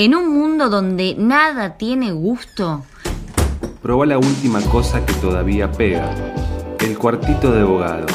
En 0.00 0.14
un 0.14 0.32
mundo 0.32 0.68
donde 0.68 1.16
nada 1.18 1.76
tiene 1.76 2.12
gusto. 2.12 2.84
Proba 3.82 4.06
la 4.06 4.16
última 4.16 4.60
cosa 4.60 5.04
que 5.04 5.12
todavía 5.14 5.72
pega. 5.72 6.14
El 6.78 6.96
cuartito 6.96 7.50
de 7.50 7.62
abogado. 7.62 8.06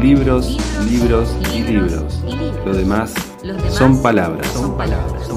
Libros, 0.00 0.56
libros, 0.90 1.36
y, 1.54 1.60
libros. 1.60 2.22
Lo 2.64 2.72
demás, 2.72 3.12
palabras. 3.42 3.74
Son 3.74 4.00
palabras. 4.00 4.46
Son 4.46 4.76
palabras. 4.78 5.29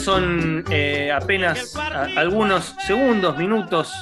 Son 0.00 0.64
eh, 0.70 1.12
apenas 1.12 1.76
algunos 2.16 2.74
segundos, 2.86 3.36
minutos. 3.36 3.92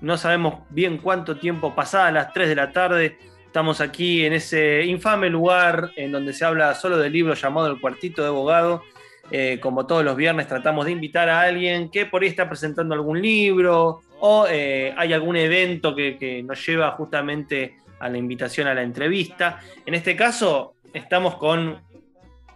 No 0.00 0.16
sabemos 0.16 0.60
bien 0.70 0.98
cuánto 0.98 1.36
tiempo 1.36 1.74
pasada, 1.74 2.12
las 2.12 2.32
3 2.32 2.48
de 2.48 2.54
la 2.54 2.70
tarde. 2.70 3.18
Estamos 3.46 3.80
aquí 3.80 4.24
en 4.24 4.34
ese 4.34 4.84
infame 4.84 5.28
lugar 5.30 5.90
en 5.96 6.12
donde 6.12 6.32
se 6.32 6.44
habla 6.44 6.74
solo 6.74 6.96
del 6.96 7.12
libro 7.12 7.34
llamado 7.34 7.66
El 7.66 7.80
Cuartito 7.80 8.22
de 8.22 8.28
Abogado. 8.28 8.82
Eh, 9.32 9.58
como 9.60 9.86
todos 9.86 10.04
los 10.04 10.16
viernes, 10.16 10.46
tratamos 10.46 10.86
de 10.86 10.92
invitar 10.92 11.28
a 11.28 11.40
alguien 11.40 11.90
que 11.90 12.06
por 12.06 12.22
ahí 12.22 12.28
está 12.28 12.48
presentando 12.48 12.94
algún 12.94 13.20
libro 13.20 14.00
o 14.20 14.46
eh, 14.48 14.94
hay 14.96 15.12
algún 15.12 15.36
evento 15.36 15.94
que, 15.94 16.18
que 16.18 16.42
nos 16.42 16.64
lleva 16.64 16.92
justamente 16.92 17.78
a 17.98 18.08
la 18.08 18.18
invitación 18.18 18.68
a 18.68 18.74
la 18.74 18.82
entrevista. 18.82 19.60
En 19.84 19.94
este 19.94 20.14
caso, 20.14 20.74
estamos 20.92 21.36
con 21.36 21.80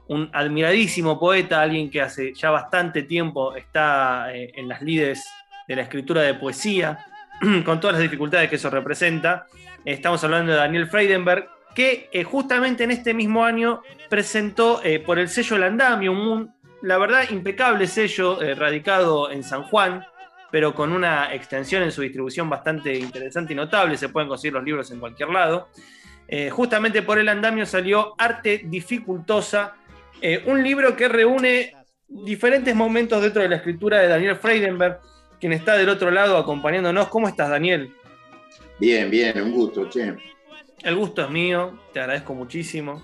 un 0.08 0.30
admiradísimo 0.32 1.18
poeta, 1.18 1.60
alguien 1.60 1.90
que 1.90 2.00
hace 2.00 2.32
ya 2.34 2.50
bastante 2.50 3.02
tiempo 3.02 3.56
está 3.56 4.32
eh, 4.32 4.52
en 4.54 4.68
las 4.68 4.82
lides 4.82 5.28
de 5.66 5.76
la 5.76 5.82
escritura 5.82 6.22
de 6.22 6.34
poesía, 6.34 7.04
con 7.64 7.80
todas 7.80 7.94
las 7.94 8.02
dificultades 8.02 8.48
que 8.48 8.56
eso 8.56 8.70
representa. 8.70 9.46
Estamos 9.84 10.22
hablando 10.24 10.52
de 10.52 10.58
Daniel 10.58 10.86
Freidenberg, 10.86 11.48
que 11.74 12.08
eh, 12.12 12.24
justamente 12.24 12.84
en 12.84 12.92
este 12.92 13.14
mismo 13.14 13.44
año 13.44 13.82
presentó 14.08 14.80
eh, 14.82 15.00
por 15.00 15.18
el 15.18 15.28
sello 15.28 15.58
Landamio, 15.58 16.12
un, 16.12 16.54
la 16.82 16.98
verdad, 16.98 17.28
impecable 17.30 17.86
sello 17.86 18.38
radicado 18.54 19.30
en 19.30 19.42
San 19.42 19.64
Juan, 19.64 20.04
pero 20.52 20.74
con 20.74 20.92
una 20.92 21.34
extensión 21.34 21.82
en 21.82 21.90
su 21.90 22.02
distribución 22.02 22.48
bastante 22.48 22.94
interesante 22.96 23.52
y 23.52 23.56
notable. 23.56 23.96
Se 23.96 24.08
pueden 24.08 24.28
conseguir 24.28 24.54
los 24.54 24.64
libros 24.64 24.90
en 24.92 25.00
cualquier 25.00 25.30
lado. 25.30 25.68
Justamente 26.50 27.02
por 27.02 27.18
el 27.18 27.28
andamio 27.28 27.66
salió 27.66 28.14
Arte 28.18 28.62
Dificultosa, 28.64 29.74
eh, 30.20 30.42
un 30.46 30.62
libro 30.62 30.96
que 30.96 31.08
reúne 31.08 31.74
diferentes 32.08 32.74
momentos 32.74 33.22
dentro 33.22 33.42
de 33.42 33.48
la 33.48 33.56
escritura 33.56 34.00
de 34.00 34.08
Daniel 34.08 34.36
Freidenberg, 34.36 35.00
quien 35.40 35.52
está 35.52 35.76
del 35.76 35.88
otro 35.88 36.10
lado 36.10 36.36
acompañándonos. 36.36 37.08
¿Cómo 37.08 37.28
estás, 37.28 37.50
Daniel? 37.50 37.92
Bien, 38.78 39.10
bien, 39.10 39.40
un 39.40 39.52
gusto, 39.52 39.88
che. 39.88 40.14
El 40.82 40.96
gusto 40.96 41.22
es 41.22 41.30
mío, 41.30 41.78
te 41.92 42.00
agradezco 42.00 42.34
muchísimo. 42.34 43.02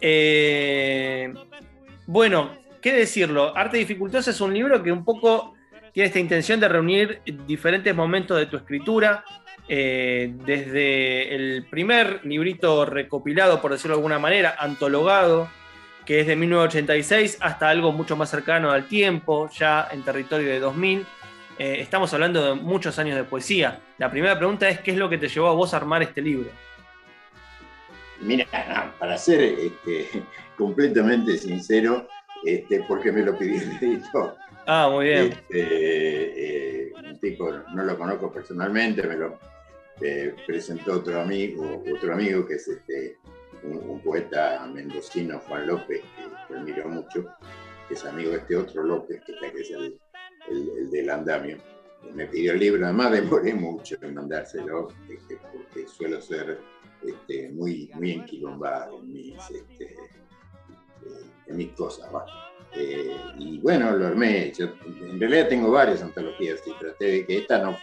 Eh, 0.00 1.32
bueno, 2.06 2.50
¿qué 2.80 2.92
decirlo? 2.92 3.56
Arte 3.56 3.78
Dificultosa 3.78 4.30
es 4.30 4.40
un 4.40 4.54
libro 4.54 4.82
que 4.82 4.92
un 4.92 5.04
poco 5.04 5.54
tiene 5.92 6.08
esta 6.08 6.18
intención 6.18 6.60
de 6.60 6.68
reunir 6.68 7.20
diferentes 7.46 7.94
momentos 7.94 8.36
de 8.38 8.46
tu 8.46 8.56
escritura, 8.56 9.24
eh, 9.68 10.34
desde 10.44 11.34
el 11.34 11.66
primer 11.70 12.20
librito 12.24 12.84
recopilado, 12.84 13.62
por 13.62 13.72
decirlo 13.72 13.96
de 13.96 14.00
alguna 14.00 14.18
manera, 14.18 14.54
antologado, 14.58 15.48
que 16.04 16.20
es 16.20 16.26
de 16.26 16.36
1986, 16.36 17.38
hasta 17.40 17.68
algo 17.68 17.92
mucho 17.92 18.16
más 18.16 18.30
cercano 18.30 18.70
al 18.70 18.86
tiempo, 18.86 19.48
ya 19.50 19.88
en 19.90 20.02
territorio 20.02 20.48
de 20.48 20.60
2000. 20.60 21.06
Eh, 21.58 21.76
estamos 21.80 22.12
hablando 22.12 22.44
de 22.44 22.60
muchos 22.60 22.98
años 22.98 23.16
de 23.16 23.24
poesía. 23.24 23.80
La 23.98 24.10
primera 24.10 24.36
pregunta 24.36 24.68
es, 24.68 24.80
¿qué 24.80 24.90
es 24.90 24.96
lo 24.96 25.08
que 25.08 25.18
te 25.18 25.28
llevó 25.28 25.48
a 25.48 25.54
vos 25.54 25.72
a 25.72 25.78
armar 25.78 26.02
este 26.02 26.20
libro? 26.20 26.50
Mira, 28.20 28.46
para 28.98 29.16
ser 29.16 29.40
este, 29.40 30.08
completamente 30.58 31.38
sincero, 31.38 32.08
este, 32.44 32.82
porque 32.86 33.12
me 33.12 33.22
lo 33.22 33.36
pidió 33.38 33.60
el 33.60 33.76
editor. 33.80 34.36
Ah, 34.66 34.88
muy 34.90 35.06
bien. 35.06 35.32
Este, 35.32 36.88
eh, 36.88 36.92
un 37.04 37.18
tipo, 37.18 37.50
no 37.52 37.84
lo 37.84 37.96
conozco 37.96 38.32
personalmente, 38.32 39.02
me 39.02 39.16
lo 39.16 39.38
presentó 40.46 40.94
otro 40.94 41.20
amigo, 41.20 41.84
otro 41.94 42.14
amigo 42.14 42.44
que 42.46 42.54
es 42.54 42.66
este, 42.66 43.16
un, 43.64 44.00
poeta 44.00 44.66
mendocino, 44.66 45.40
Juan 45.40 45.66
López, 45.66 46.02
que, 46.48 46.54
admiro 46.54 46.88
mucho, 46.88 47.26
que 47.88 47.94
es 47.94 48.04
amigo 48.04 48.30
de 48.30 48.38
este 48.38 48.56
otro 48.56 48.82
López, 48.82 49.22
que, 49.24 49.32
es 49.60 49.70
el, 49.70 49.98
el, 50.48 50.90
del 50.90 51.10
andamio. 51.10 51.58
Me 52.12 52.26
pidió 52.26 52.52
el 52.52 52.60
libro, 52.60 52.84
además 52.84 53.12
demoré 53.12 53.54
mucho 53.54 53.96
en 54.02 54.14
mandárselo, 54.14 54.88
este, 55.08 55.38
porque 55.52 55.88
suelo 55.88 56.20
ser 56.20 56.58
este, 57.02 57.48
muy, 57.50 57.90
muy 57.94 58.12
enquilombado 58.12 58.98
en 58.98 59.12
mis, 59.12 59.50
este, 59.50 59.84
eh, 59.84 61.30
en 61.46 61.56
mis 61.56 61.72
cosas. 61.72 62.10
Eh, 62.76 63.16
y 63.38 63.58
bueno, 63.58 63.92
lo 63.92 64.06
armé. 64.06 64.52
en 64.58 65.20
realidad 65.20 65.48
tengo 65.48 65.70
varias 65.70 66.02
antologías 66.02 66.60
y 66.66 66.72
traté 66.78 67.04
de 67.04 67.26
que 67.26 67.38
esta 67.38 67.58
no, 67.58 67.76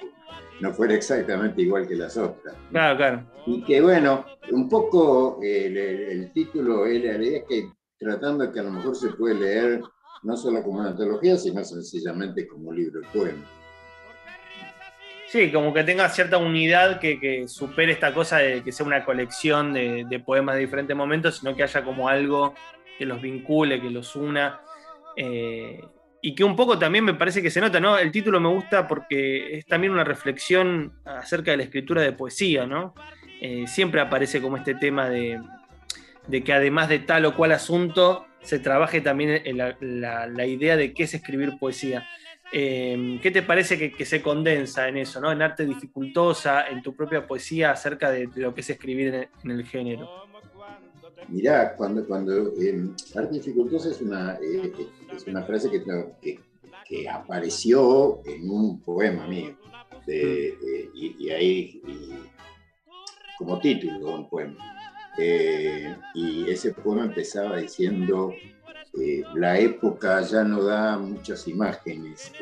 no 0.60 0.74
fuera 0.74 0.94
exactamente 0.94 1.62
igual 1.62 1.88
que 1.88 1.96
las 1.96 2.18
otras. 2.18 2.56
Claro, 2.72 2.98
claro. 2.98 3.24
Y 3.46 3.64
que 3.64 3.82
bueno, 3.82 4.26
un 4.52 4.70
poco 4.70 5.40
el, 5.42 6.32
título, 6.34 6.86
la 6.86 6.92
idea 6.92 7.38
es 7.38 7.44
que 7.48 7.70
tratando 7.98 8.46
de 8.46 8.52
que 8.52 8.60
a 8.60 8.64
lo 8.64 8.72
mejor 8.72 8.96
se 8.96 9.10
puede 9.10 9.36
leer 9.36 9.82
no 10.24 10.38
solo 10.38 10.62
como 10.62 10.80
una 10.80 10.90
antología, 10.90 11.38
sino 11.38 11.64
sencillamente 11.64 12.48
como 12.48 12.70
un 12.70 12.76
libro 12.76 13.02
de 13.02 13.08
poemas. 13.08 13.50
Sí, 15.32 15.50
como 15.50 15.74
que 15.74 15.86
tenga 15.86 16.10
cierta 16.10 16.38
unidad 16.38 17.00
que, 17.00 17.46
supere 17.48 17.94
esta 17.94 18.14
cosa 18.14 18.40
de 18.40 18.64
que 18.64 18.74
sea 18.74 18.86
una 18.86 19.06
colección 19.06 19.72
de, 19.74 20.22
poemas 20.26 20.56
de 20.56 20.62
diferentes 20.62 20.96
momentos, 20.96 21.38
sino 21.38 21.56
que 21.56 21.64
haya 21.64 21.84
como 21.86 22.10
algo 22.10 22.54
que 22.98 23.06
los 23.06 23.22
vincule, 23.22 23.82
que 23.82 23.90
los 23.90 24.16
una. 24.18 24.60
Eh, 25.16 25.82
y 26.22 26.36
que 26.36 26.44
un 26.44 26.56
poco 26.56 26.78
también 26.78 27.04
me 27.04 27.16
parece 27.16 27.42
que 27.42 27.50
se 27.50 27.62
nota, 27.62 27.80
¿no? 27.80 27.98
El 27.98 28.12
título 28.12 28.40
me 28.40 28.50
gusta 28.50 28.88
porque 28.88 29.58
es 29.58 29.66
también 29.66 29.92
una 29.92 30.04
reflexión 30.04 30.94
acerca 31.04 31.52
de 31.52 31.58
la 31.58 31.64
escritura 31.64 32.02
de 32.02 32.12
poesía, 32.12 32.68
¿no? 32.68 32.94
Eh, 33.42 33.66
siempre 33.68 34.02
aparece 34.02 34.40
como 34.40 34.58
este 34.58 34.76
tema 34.76 35.10
de, 35.10 35.40
que 36.46 36.54
además 36.54 36.90
de 36.90 37.00
tal 37.00 37.26
o 37.26 37.36
cual 37.36 37.52
asunto, 37.54 38.28
se 38.42 38.60
trabaje 38.60 39.02
también 39.02 39.42
la, 39.56 40.46
idea 40.46 40.78
de 40.78 40.94
qué 40.94 41.04
es 41.04 41.14
escribir 41.16 41.58
poesía. 41.60 42.08
Eh, 42.54 43.20
¿Qué 43.22 43.32
te 43.32 43.42
parece 43.42 43.92
que, 43.92 44.06
se 44.06 44.22
condensa 44.22 44.88
en 44.88 44.98
eso, 44.98 45.20
¿no? 45.22 45.32
En 45.32 45.42
arte 45.42 45.66
dificultosa, 45.66 46.68
en 46.68 46.84
tu 46.84 46.96
propia 46.96 47.26
poesía 47.26 47.72
acerca 47.72 48.12
de, 48.12 48.30
lo 48.36 48.54
que 48.54 48.62
es 48.62 48.70
escribir 48.70 49.30
en 49.44 49.52
el 49.52 49.66
género? 49.66 50.31
Mirá, 51.30 51.76
cuando, 51.76 52.06
cuando 52.06 52.54
eh, 52.60 52.90
arte 53.16 53.36
dificultosa 53.36 53.90
es 53.90 54.02
una, 54.02 54.38
eh, 54.42 54.74
es 55.16 55.28
una 55.28 55.44
frase 55.44 55.70
que, 55.70 55.84
que, 56.22 57.10
apareció 57.10 58.22
en 58.26 58.50
un 58.50 58.82
poema 58.82 59.26
mío, 59.26 59.56
de, 60.06 60.54
mm. 60.94 60.98
y, 60.98 61.30
ahí 61.30 61.82
como 63.38 63.60
título 63.60 64.16
un 64.16 64.30
poema. 64.30 64.58
Eh, 65.18 65.96
y 66.14 66.50
ese 66.50 66.74
poema 66.74 67.06
empezaba 67.06 67.58
diciendo, 67.58 68.34
la 69.36 69.58
época 69.58 70.22
ya 70.22 70.44
no 70.44 70.64
da 70.64 70.98
muchas 70.98 71.48
imágenes, 71.48 72.34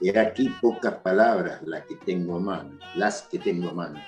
era 0.00 0.22
aquí 0.22 0.48
pocas 0.60 0.94
palabras 0.96 1.60
las 1.62 1.86
que 1.86 1.96
tengo 1.96 2.36
a 2.36 2.40
mano, 2.40 2.78
las 2.94 3.22
que 3.22 3.38
tengo 3.38 3.70
a 3.70 3.74
mano. 3.74 4.00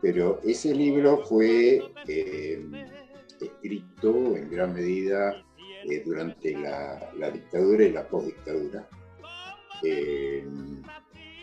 pero 0.00 0.40
ese 0.44 0.74
libro 0.74 1.24
fue 1.26 1.82
eh, 2.06 2.64
escrito 3.40 4.36
en 4.36 4.50
gran 4.50 4.74
medida 4.74 5.42
eh, 5.84 6.02
durante 6.04 6.52
la, 6.52 7.30
dictadura 7.30 7.84
y 7.84 7.92
la 7.92 8.06
postdictadura. 8.08 8.88
Eh, 9.82 10.44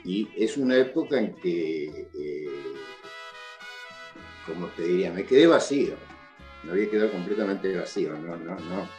y 0.04 0.28
es 0.36 0.58
una 0.58 0.78
época 0.78 1.20
en 1.20 1.34
que, 1.36 1.86
eh, 1.86 2.50
como 4.46 4.68
te 4.68 4.84
diría, 4.84 5.12
me 5.12 5.26
quedé 5.26 5.48
vacío, 5.48 5.96
me 6.64 6.72
había 6.72 6.90
quedado 6.90 7.12
completamente 7.12 7.76
vacío, 7.76 8.14
no, 8.14 8.36
no, 8.38 8.56
no, 8.56 8.90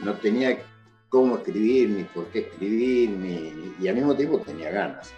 no 0.00 0.14
tenía 0.18 0.58
cómo 1.08 1.36
escribir, 1.36 1.90
ni 1.90 2.04
por 2.04 2.26
qué 2.28 2.40
escribir, 2.40 3.10
ni, 3.10 3.74
y 3.80 3.88
al 3.88 3.96
mismo 3.96 4.16
tiempo 4.16 4.38
tenía 4.40 4.70
ganas. 4.70 5.12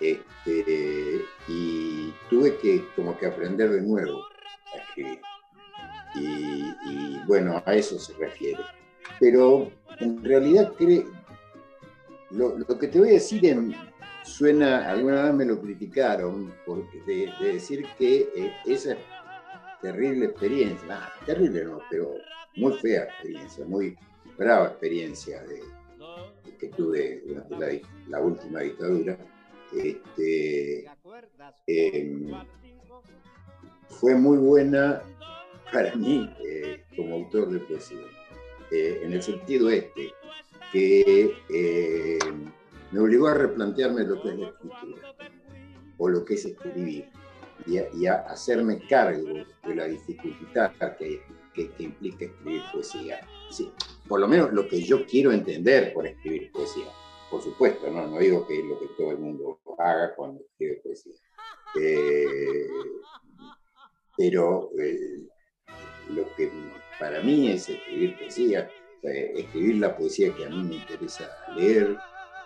Este, 0.00 1.24
y 1.48 2.14
tuve 2.30 2.56
que 2.58 2.84
como 2.94 3.18
que 3.18 3.26
aprender 3.26 3.70
de 3.70 3.82
nuevo 3.82 4.22
a 4.72 4.78
escribir. 4.78 5.20
Y, 6.14 7.18
bueno, 7.26 7.62
a 7.64 7.74
eso 7.74 7.98
se 7.98 8.14
refiere. 8.14 8.60
Pero 9.20 9.70
en 10.00 10.22
realidad 10.24 10.72
lo, 12.30 12.58
lo, 12.58 12.78
que 12.78 12.88
te 12.88 12.98
voy 12.98 13.10
a 13.10 13.12
decir 13.12 13.44
en, 13.46 13.74
suena, 14.28 14.90
alguna 14.90 15.24
vez 15.24 15.34
me 15.34 15.44
lo 15.44 15.60
criticaron, 15.60 16.52
porque 16.66 17.00
de, 17.06 17.32
decir 17.40 17.86
que 17.98 18.28
eh, 18.36 18.52
esa 18.66 18.96
terrible 19.80 20.26
experiencia, 20.26 21.00
terrible 21.24 21.64
no, 21.64 21.80
pero 21.90 22.14
muy 22.56 22.72
fea 22.74 23.04
experiencia, 23.04 23.64
muy 23.64 23.96
brava 24.36 24.68
experiencia 24.68 25.42
de, 25.44 25.62
que 26.58 26.68
tuve 26.68 27.22
durante 27.26 27.82
la, 28.08 28.20
última 28.20 28.60
dictadura, 28.60 29.16
este, 29.72 30.86
em, 31.66 32.32
fue 33.88 34.14
muy 34.14 34.38
buena 34.38 35.02
para 35.72 35.94
mí 35.94 36.34
eh, 36.44 36.84
como 36.96 37.16
autor 37.16 37.50
de 37.50 37.60
poesía, 37.60 37.98
eh, 38.70 39.00
en 39.02 39.12
el 39.12 39.22
sentido 39.22 39.70
este, 39.70 40.12
que 40.72 41.34
me 42.90 43.00
obligó 43.00 43.28
a 43.28 43.34
replantearme 43.34 44.04
lo 44.04 44.20
que 44.22 44.28
es 44.30 44.38
la 44.38 44.48
escritura 44.48 45.16
o 45.98 46.08
lo 46.08 46.24
que 46.24 46.34
es 46.34 46.44
escribir 46.44 47.10
y 47.66 48.06
a, 48.06 48.14
hacerme 48.28 48.80
cargo 48.88 49.44
de 49.66 49.74
la 49.74 49.84
dificultad 49.84 50.72
que, 50.96 51.20
que, 51.54 51.70
implica 51.78 52.24
escribir 52.24 52.62
poesía. 52.72 53.20
Sí, 53.50 53.70
por 54.06 54.20
lo 54.20 54.28
menos 54.28 54.52
lo 54.52 54.68
que 54.68 54.80
yo 54.80 55.04
quiero 55.06 55.32
entender 55.32 55.92
por 55.92 56.06
escribir 56.06 56.50
poesía. 56.52 56.86
Por 57.30 57.42
supuesto, 57.42 57.90
no, 57.90 58.06
no 58.06 58.18
digo 58.18 58.46
que 58.46 58.58
es 58.58 58.64
lo 58.64 58.78
que 58.78 58.86
todo 58.96 59.10
el 59.10 59.18
mundo 59.18 59.60
haga 59.78 60.14
cuando 60.14 60.40
escribe 60.40 60.80
poesía. 60.82 61.14
Eh, 61.78 62.68
pero 64.16 64.70
eh, 64.78 65.28
lo 66.10 66.34
que 66.34 66.50
para 66.98 67.20
mí 67.20 67.50
es 67.50 67.68
escribir 67.68 68.16
poesía, 68.18 68.70
escribir 69.02 69.76
la 69.76 69.96
poesía 69.96 70.34
que 70.34 70.44
a 70.44 70.48
mí 70.48 70.62
me 70.62 70.76
interesa 70.76 71.30
leer, 71.56 71.96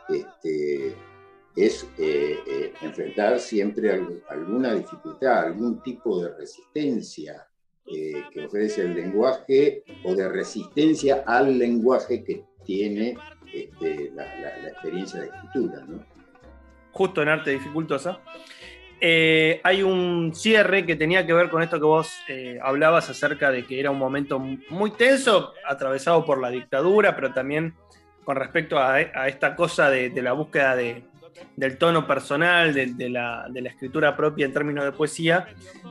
este, 0.09 0.95
es 1.57 1.87
eh, 1.99 2.39
eh, 2.47 2.73
enfrentar 2.83 3.39
siempre 3.39 3.91
alguna 4.29 4.75
dificultad, 4.75 5.47
algún 5.47 5.83
tipo 5.83 6.23
de 6.23 6.35
resistencia 6.35 7.47
eh, 7.87 8.25
que 8.33 8.47
ofrece 8.47 8.83
el 8.83 8.95
lenguaje 8.95 9.85
o 10.05 10.15
de 10.15 10.29
resistencia 10.29 11.25
al 11.27 11.59
lenguaje 11.59 12.25
que 12.25 12.45
tiene 12.65 13.17
este, 13.53 14.11
la, 14.15 14.69
experiencia 14.69 15.21
de 15.21 15.27
escritura. 15.27 15.87
Justo 16.93 17.23
en 17.23 17.29
arte 17.29 17.51
dificultosa. 17.51 18.21
Hay 19.03 19.83
un 19.83 20.33
cierre 20.35 20.87
que 20.87 20.95
tenía 20.95 21.27
que 21.27 21.33
ver 21.33 21.51
con 21.51 21.63
esto 21.63 21.79
que 21.79 21.85
vos 21.85 22.13
hablabas 22.63 23.11
acerca 23.11 23.51
de 23.51 23.65
que 23.65 23.81
era 23.81 23.91
un 23.91 23.99
momento 23.99 24.39
muy 24.39 24.93
tenso, 24.93 25.53
atravesado 25.67 26.25
por 26.25 26.41
la 26.41 26.51
dictadura, 26.51 27.17
pero 27.17 27.33
también 27.33 27.75
con 28.25 28.37
respecto 28.37 28.79
a, 28.79 29.01
esta 29.01 29.55
cosa 29.57 29.91
de, 29.91 30.11
la 30.23 30.33
búsqueda 30.33 30.77
del 30.77 31.79
tono 31.79 32.07
personal, 32.07 32.73
de, 32.73 33.09
la, 33.09 33.47
escritura 33.65 34.17
propia 34.17 34.47
en 34.47 34.53
términos 34.53 34.85
de 34.85 34.93
poesía, 34.93 35.49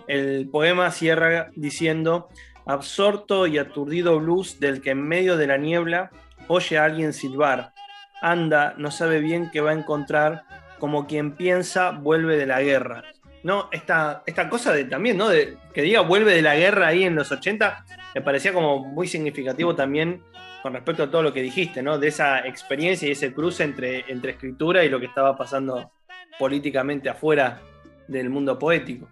el 0.07 0.47
poema 0.49 0.91
cierra 0.91 1.51
diciendo, 1.55 2.29
absorto 2.65 3.47
y 3.47 3.57
aturdido 3.57 4.19
blues 4.19 4.59
del 4.59 4.81
que 4.81 4.91
en 4.91 5.03
medio 5.03 5.35
de 5.37 5.47
la 5.47 5.57
niebla 5.57 6.11
oye 6.47 6.77
a 6.77 6.85
alguien 6.85 7.13
silbar, 7.13 7.73
anda, 8.21 8.75
no 8.77 8.91
sabe 8.91 9.19
bien 9.19 9.49
qué 9.51 9.61
va 9.61 9.71
a 9.71 9.75
encontrar, 9.75 10.43
como 10.81 11.05
quien 11.05 11.35
piensa 11.35 11.91
vuelve 11.91 12.35
de 12.37 12.47
la 12.47 12.59
guerra. 12.61 13.03
¿No? 13.43 13.69
Esta, 13.71 14.23
esta 14.25 14.49
cosa 14.49 14.73
de 14.73 14.85
también, 14.85 15.17
¿no? 15.17 15.29
De, 15.29 15.57
que 15.73 15.81
diga 15.81 16.01
vuelve 16.01 16.33
de 16.33 16.41
la 16.41 16.55
guerra 16.55 16.87
ahí 16.87 17.03
en 17.03 17.15
los 17.15 17.31
80, 17.31 17.85
me 18.13 18.21
parecía 18.21 18.53
como 18.53 18.79
muy 18.79 19.07
significativo 19.07 19.75
también 19.75 20.21
con 20.61 20.73
respecto 20.73 21.03
a 21.03 21.11
todo 21.11 21.23
lo 21.23 21.33
que 21.33 21.41
dijiste, 21.41 21.81
¿no? 21.81 21.97
De 21.97 22.07
esa 22.07 22.45
experiencia 22.47 23.07
y 23.07 23.11
ese 23.11 23.33
cruce 23.33 23.63
entre, 23.63 24.11
entre 24.11 24.33
escritura 24.33 24.83
y 24.83 24.89
lo 24.89 24.99
que 24.99 25.07
estaba 25.07 25.35
pasando 25.35 25.91
políticamente 26.37 27.09
afuera 27.09 27.61
del 28.07 28.29
mundo 28.29 28.57
poético. 28.57 29.07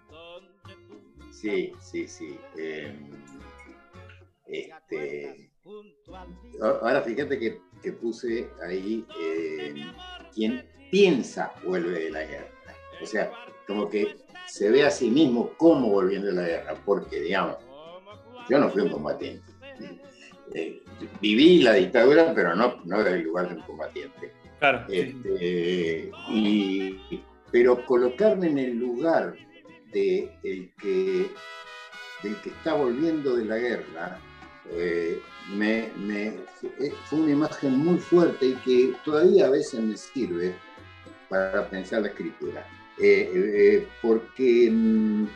Sí, 1.32 1.72
sí, 1.80 2.08
sí. 2.08 2.40
Em, 2.58 3.10
este, 4.48 5.52
ahora 6.62 7.02
fíjate 7.02 7.40
que, 7.40 7.92
puse 7.94 8.50
ahí 8.68 9.06
em, 9.20 9.92
quien 10.34 10.66
piensa 10.92 11.54
vuelve 11.64 12.06
de 12.06 12.10
la 12.12 12.24
guerra. 12.24 12.48
O 13.02 13.06
sea, 13.06 13.32
como 13.68 13.90
que 13.90 14.16
se 14.48 14.70
ve 14.70 14.84
a 14.84 14.92
sí 14.92 15.10
mismo 15.10 15.52
como 15.58 15.90
volviendo 15.90 16.28
de 16.28 16.34
la 16.34 16.48
guerra, 16.48 16.76
porque 16.86 17.22
digamos, 17.22 17.58
yo 18.50 18.60
no 18.60 18.70
fui 18.70 18.82
un 18.82 18.90
combatiente. 18.90 19.52
Eh, 20.54 20.82
viví 21.22 21.62
la 21.62 21.74
dictadura, 21.74 22.34
pero 22.34 22.56
no, 22.56 22.82
no 22.86 23.02
el 23.02 23.22
lugar 23.22 23.50
de 23.50 23.56
un 23.56 23.62
combatiente. 23.62 24.34
Claro. 24.60 24.86
Este, 24.90 26.12
pero 27.52 27.86
colocarme 27.86 28.48
en 28.48 28.58
el 28.58 28.78
lugar 28.78 29.36
de 29.94 30.32
el 30.44 30.72
que, 30.82 31.28
del 32.24 32.36
que 32.42 32.50
está 32.50 32.74
volviendo 32.74 33.36
de 33.36 33.46
la 33.46 33.58
guerra, 33.58 34.20
eh, 34.72 35.20
me, 35.56 35.92
eh, 36.10 36.94
fue 37.06 37.20
una 37.20 37.32
imagen 37.32 37.78
muy 37.78 37.98
fuerte 37.98 38.48
y 38.48 38.56
que 38.56 38.94
todavía 39.06 39.48
a 39.48 39.50
veces 39.50 39.80
me 39.80 39.96
sirve 39.96 40.54
para 41.30 41.70
pensar 41.70 42.02
la 42.02 42.10
escritura. 42.10 42.66
porque 44.02 44.70
mm, 44.72 45.28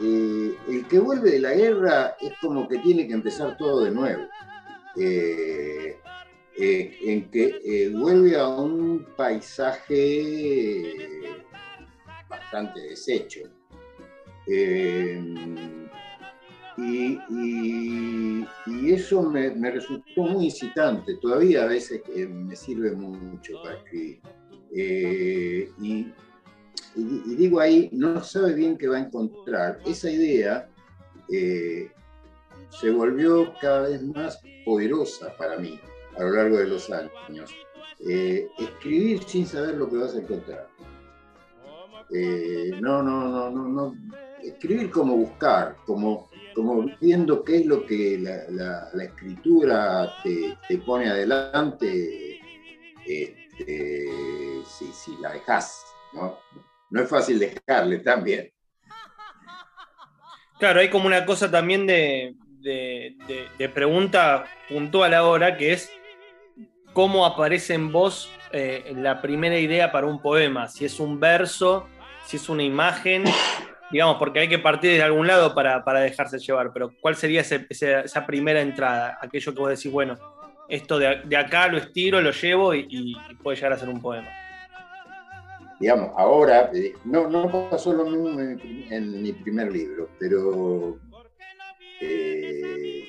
eh, 0.00 0.56
el 0.68 0.86
que 0.88 0.98
vuelve 0.98 1.30
de 1.32 1.38
la 1.38 1.54
guerra 1.54 2.16
es 2.20 2.32
como 2.40 2.68
que 2.68 2.78
tiene 2.78 3.06
que 3.06 3.14
empezar 3.14 3.56
todo 3.56 3.84
de 3.84 3.92
nuevo. 3.92 4.24
Eh, 4.96 5.96
eh, 6.58 6.98
en 7.02 7.30
que 7.30 7.90
vuelve 7.94 8.36
a 8.36 8.48
un 8.48 9.06
paisaje 9.16 10.92
bastante 12.28 12.80
deshecho. 12.80 13.40
Y, 16.76 17.18
eso 18.86 19.22
me, 19.22 19.50
resultó 19.70 20.22
muy 20.22 20.46
incitante, 20.46 21.16
todavía 21.16 21.64
a 21.64 21.66
veces 21.66 22.02
me 22.28 22.56
sirve 22.56 22.92
mucho 22.92 23.62
para 23.62 23.76
escribir. 23.76 24.20
y 25.80 26.12
y, 26.94 27.36
digo 27.36 27.60
ahí, 27.60 27.88
no 27.92 28.22
sabe 28.22 28.54
bien 28.54 28.76
qué 28.76 28.88
va 28.88 28.96
a 28.96 29.00
encontrar. 29.00 29.80
Esa 29.86 30.10
idea 30.10 30.68
eh, 31.30 31.90
se 32.70 32.90
volvió 32.90 33.54
cada 33.60 33.88
vez 33.88 34.02
más 34.02 34.40
poderosa 34.64 35.34
para 35.36 35.58
mí 35.58 35.78
a 36.16 36.22
lo 36.22 36.30
largo 36.30 36.58
de 36.58 36.66
los 36.66 36.90
años. 36.90 37.54
Eh, 38.06 38.48
escribir 38.58 39.22
sin 39.24 39.46
saber 39.46 39.76
lo 39.76 39.88
que 39.88 39.96
vas 39.96 40.14
a 40.14 40.18
encontrar. 40.18 40.68
Eh, 42.14 42.72
no, 42.80 43.02
no, 43.02 43.28
no, 43.28 43.50
no, 43.50 43.68
no. 43.68 43.96
Escribir 44.42 44.90
como 44.90 45.16
buscar, 45.16 45.76
como, 45.86 46.28
como 46.54 46.86
viendo 47.00 47.44
qué 47.44 47.58
es 47.58 47.66
lo 47.66 47.84
que 47.86 48.18
la, 48.18 48.90
escritura 49.02 50.12
te, 50.22 50.78
pone 50.78 51.08
adelante 51.08 52.40
este, 53.06 54.06
si, 54.64 55.16
la 55.20 55.32
dejas. 55.32 55.84
¿no? 56.12 56.38
no 56.92 57.02
es 57.02 57.08
fácil 57.08 57.38
dejarle 57.38 57.98
también. 58.00 58.52
Claro, 60.58 60.78
hay 60.78 60.90
como 60.90 61.06
una 61.06 61.24
cosa 61.24 61.50
también 61.50 61.86
de, 61.86 62.36
pregunta 63.74 64.44
puntual 64.68 65.14
ahora, 65.14 65.56
que 65.56 65.72
es 65.72 65.90
cómo 66.92 67.26
aparece 67.26 67.74
en 67.74 67.90
vos 67.90 68.30
eh, 68.52 68.92
la 68.94 69.20
primera 69.20 69.58
idea 69.58 69.90
para 69.90 70.06
un 70.06 70.20
poema, 70.20 70.68
si 70.68 70.84
es 70.84 71.00
un 71.00 71.18
verso, 71.18 71.88
si 72.26 72.36
es 72.36 72.48
una 72.48 72.62
imagen, 72.62 73.24
digamos, 73.92 74.16
porque 74.16 74.40
hay 74.40 74.48
que 74.48 74.58
partir 74.58 74.92
de 74.92 75.02
algún 75.02 75.26
lado 75.26 75.54
para, 75.54 76.00
dejarse 76.00 76.38
llevar, 76.38 76.72
pero 76.72 76.90
¿cuál 77.00 77.14
sería 77.14 77.42
esa 77.42 78.26
primera 78.26 78.60
entrada? 78.60 79.18
Aquello 79.20 79.54
que 79.54 79.60
vos 79.60 79.70
decís, 79.70 79.92
bueno, 79.92 80.16
esto 80.68 80.98
de, 80.98 81.36
acá 81.36 81.68
lo 81.68 81.78
estiro, 81.78 82.20
lo 82.20 82.30
llevo 82.30 82.74
y 82.74 83.14
puede 83.42 83.56
llegar 83.56 83.74
a 83.74 83.78
ser 83.78 83.88
un 83.88 84.00
poema 84.00 84.28
digamos, 85.82 86.12
ahora, 86.16 86.70
eh, 86.72 86.94
no, 87.04 87.28
no 87.28 87.68
pasó 87.68 87.92
lo 87.92 88.04
mismo 88.04 88.38
en, 88.38 89.20
mi 89.20 89.32
primer 89.32 89.72
libro, 89.72 90.10
pero 90.16 90.96
eh, 92.00 93.04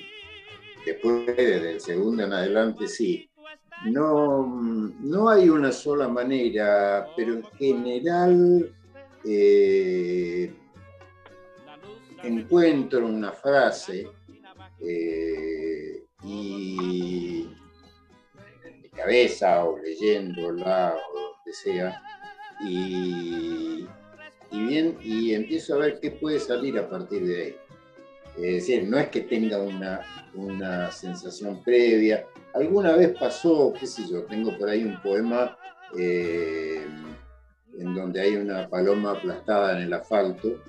después 0.84 1.36
del 1.36 1.80
segundo 1.80 2.24
en 2.24 2.32
adelante 2.32 2.88
sí. 2.88 3.30
No, 3.86 4.44
no 5.00 5.28
hay 5.28 5.48
una 5.48 5.70
sola 5.70 6.08
manera, 6.08 7.06
pero 7.16 7.34
en 7.34 7.44
general, 7.58 8.74
eh, 9.24 10.52
encuentro 12.26 13.06
una 13.06 13.32
frase 13.32 14.08
eh, 14.80 16.02
y 16.22 17.48
en 18.64 18.82
mi 18.82 18.88
cabeza 18.88 19.64
o 19.64 19.78
leyéndola 19.78 20.94
o 20.94 21.18
donde 21.18 21.52
sea, 21.52 22.02
y, 22.60 23.86
y 24.50 24.66
bien, 24.66 24.98
y 25.02 25.34
empiezo 25.34 25.74
a 25.74 25.78
ver 25.78 26.00
qué 26.00 26.10
puede 26.10 26.38
salir 26.40 26.78
a 26.78 26.88
partir 26.88 27.26
de 27.26 27.42
ahí. 27.42 27.56
Es 28.36 28.66
decir, 28.66 28.84
no 28.88 28.98
es 28.98 29.08
que 29.08 29.20
tenga 29.20 29.58
una, 29.60 30.00
una 30.34 30.90
sensación 30.90 31.62
previa. 31.62 32.26
Alguna 32.52 32.96
vez 32.96 33.16
pasó, 33.16 33.72
qué 33.78 33.86
sé 33.86 34.08
yo, 34.10 34.24
tengo 34.24 34.56
por 34.58 34.68
ahí 34.68 34.82
un 34.84 35.00
poema 35.02 35.56
eh, 35.96 36.84
en 37.78 37.94
donde 37.94 38.20
hay 38.20 38.36
una 38.36 38.68
paloma 38.68 39.12
aplastada 39.12 39.76
en 39.76 39.84
el 39.84 39.92
asfalto, 39.92 40.60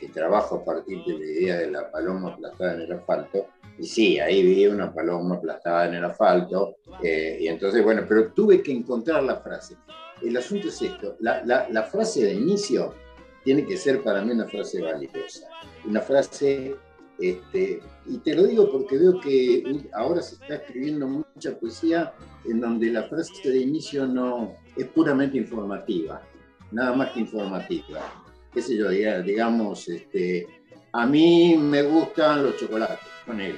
que 0.00 0.08
trabajo 0.08 0.56
a 0.56 0.64
partir 0.64 1.04
de 1.04 1.12
la 1.12 1.24
idea 1.24 1.58
de 1.58 1.70
la 1.70 1.90
paloma 1.90 2.32
aplastada 2.32 2.74
en 2.74 2.80
el 2.80 2.92
asfalto, 2.92 3.46
y 3.78 3.86
sí, 3.86 4.18
ahí 4.18 4.42
vi 4.42 4.66
una 4.66 4.92
paloma 4.92 5.36
aplastada 5.36 5.86
en 5.86 5.94
el 5.94 6.04
asfalto, 6.04 6.76
eh, 7.02 7.38
y 7.40 7.48
entonces, 7.48 7.84
bueno, 7.84 8.02
pero 8.08 8.32
tuve 8.32 8.62
que 8.62 8.72
encontrar 8.72 9.22
la 9.22 9.36
frase. 9.36 9.76
El 10.22 10.36
asunto 10.36 10.68
es 10.68 10.80
esto, 10.80 11.16
la, 11.20 11.88
frase 11.90 12.24
de 12.24 12.34
inicio 12.34 12.94
tiene 13.44 13.64
que 13.64 13.76
ser 13.76 14.02
para 14.02 14.22
mí 14.22 14.32
una 14.32 14.46
frase 14.46 14.82
valiosa, 14.82 15.48
una 15.86 16.00
frase 16.00 16.76
este, 17.18 17.80
y 18.06 18.18
te 18.18 18.34
lo 18.34 18.44
digo 18.44 18.70
porque 18.70 18.98
veo 18.98 19.20
que 19.20 19.88
ahora 19.92 20.22
se 20.22 20.36
está 20.36 20.54
escribiendo 20.56 21.06
mucha 21.06 21.58
poesía 21.58 22.14
en 22.46 22.60
donde 22.60 22.90
la 22.90 23.04
frase 23.04 23.48
de 23.48 23.60
inicio 23.60 24.06
no 24.06 24.54
es 24.76 24.86
puramente 24.88 25.36
informativa, 25.36 26.22
nada 26.70 26.94
más 26.94 27.12
que 27.12 27.20
informativa. 27.20 28.00
Qué 28.52 28.62
sé 28.62 28.76
yo, 28.76 28.88
digamos, 28.90 29.88
este, 29.88 30.46
a 30.92 31.06
mí 31.06 31.56
me 31.56 31.82
gustan 31.82 32.42
los 32.42 32.56
chocolates, 32.56 32.98
con 33.26 33.40
él, 33.40 33.56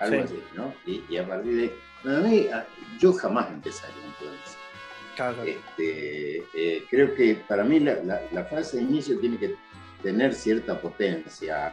algo 0.00 0.22
así, 0.24 0.42
¿no? 0.54 0.74
Y, 0.86 1.16
a 1.16 1.26
partir 1.26 1.56
de... 1.56 2.10
a 2.10 2.20
mí, 2.20 2.46
yo 2.98 3.12
jamás 3.14 3.50
empezaría 3.50 3.96
un 4.04 4.12
poema 4.12 5.44
Este, 5.44 6.44
eh, 6.54 6.84
creo 6.90 7.14
que 7.14 7.36
para 7.48 7.64
mí 7.64 7.80
la, 7.80 8.20
la 8.30 8.44
frase 8.44 8.76
de 8.76 8.82
inicio 8.82 9.18
tiene 9.18 9.38
que 9.38 9.54
tener 10.04 10.34
cierta 10.34 10.78
potencia 10.78 11.72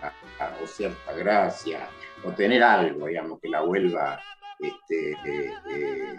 o 0.63 0.65
cierta 0.65 1.13
gracia, 1.13 1.89
o 2.23 2.31
tener 2.31 2.63
algo, 2.63 3.07
digamos, 3.07 3.39
que 3.41 3.49
la 3.49 3.61
vuelva, 3.61 4.19
este, 4.57 5.11
eh, 5.11 5.51
eh, 5.69 6.17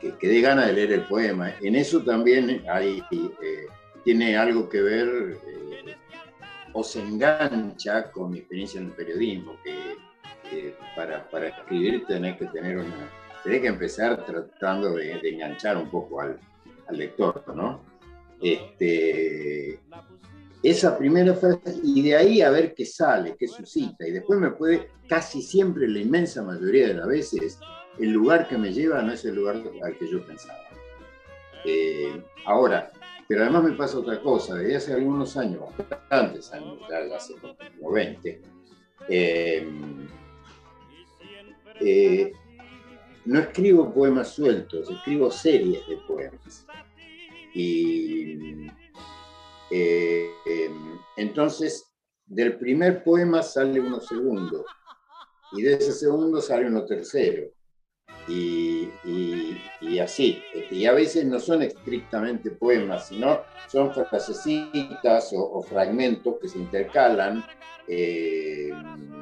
que, 0.00 0.28
dé 0.28 0.40
ganas 0.42 0.66
de 0.66 0.74
leer 0.74 0.92
el 0.92 1.04
poema. 1.04 1.54
En 1.62 1.74
eso 1.74 2.02
también 2.04 2.62
hay, 2.70 3.02
eh, 3.10 3.66
tiene 4.04 4.36
algo 4.36 4.68
que 4.68 4.82
ver 4.82 5.38
o 6.72 6.82
se 6.82 7.00
engancha 7.00 8.10
con 8.10 8.30
mi 8.30 8.38
experiencia 8.38 8.80
en 8.80 8.86
el 8.86 8.92
periodismo, 8.92 9.56
que 9.62 10.74
para, 10.94 11.28
para, 11.30 11.48
escribir 11.48 12.04
tenés 12.06 12.36
que 12.36 12.46
tener 12.46 12.78
una, 12.78 13.10
que 13.44 13.66
empezar 13.66 14.24
tratando 14.24 14.94
de, 14.96 15.18
enganchar 15.22 15.76
un 15.76 15.90
poco 15.90 16.20
al, 16.20 16.38
al 16.88 16.96
lector, 16.96 17.42
¿no? 17.54 17.80
Este, 18.40 19.78
esa 20.62 20.96
primera 20.96 21.34
frase 21.34 21.80
y 21.82 22.02
de 22.02 22.16
ahí 22.16 22.40
a 22.40 22.50
ver 22.50 22.74
qué 22.74 22.84
sale, 22.84 23.36
qué 23.38 23.48
suscita. 23.48 24.06
Y 24.06 24.12
después 24.12 24.38
me 24.38 24.50
puede, 24.50 24.90
casi 25.08 25.42
siempre, 25.42 25.88
la 25.88 26.00
inmensa 26.00 26.42
mayoría 26.42 26.88
de 26.88 26.94
las 26.94 27.06
veces, 27.06 27.58
el 27.98 28.10
lugar 28.10 28.48
que 28.48 28.58
me 28.58 28.72
lleva 28.72 29.02
no 29.02 29.12
es 29.12 29.24
el 29.24 29.34
lugar 29.34 29.56
al 29.82 29.98
que 29.98 30.10
yo 30.10 30.24
pensaba. 30.24 30.58
Eh, 31.64 32.22
ahora, 32.44 32.90
pero 33.32 33.44
además 33.44 33.64
me 33.64 33.72
pasa 33.72 33.98
otra 33.98 34.20
cosa, 34.20 34.56
desde 34.56 34.76
hace 34.76 34.92
algunos 34.92 35.38
años, 35.38 35.62
bastantes 35.88 36.52
años, 36.52 36.78
ya 36.86 37.16
hace 37.16 37.32
como 37.40 37.90
20, 37.90 38.42
eh, 39.08 39.66
eh, 41.80 42.32
no 43.24 43.40
escribo 43.40 43.90
poemas 43.90 44.34
sueltos, 44.34 44.90
escribo 44.90 45.30
series 45.30 45.80
de 45.88 45.96
poemas. 46.06 46.66
Y 47.54 48.66
eh, 49.70 50.30
em, 50.44 50.98
entonces, 51.16 51.90
del 52.26 52.58
primer 52.58 53.02
poema 53.02 53.42
sale 53.42 53.80
uno 53.80 53.98
segundo, 53.98 54.66
y 55.52 55.62
de 55.62 55.72
ese 55.72 55.92
segundo 55.92 56.42
sale 56.42 56.66
uno 56.66 56.84
tercero, 56.84 57.50
y, 58.28 59.98
así. 59.98 60.42
Y 60.70 60.86
a 60.86 60.92
veces 60.92 61.24
no 61.26 61.38
son 61.38 61.62
estrictamente 61.62 62.50
poemas, 62.50 63.08
sino 63.08 63.40
son 63.68 63.92
frasecitas 63.92 65.32
o, 65.34 65.62
fragmentos 65.62 66.36
que 66.40 66.48
se 66.48 66.58
intercalan 66.58 67.44
em, 67.88 69.12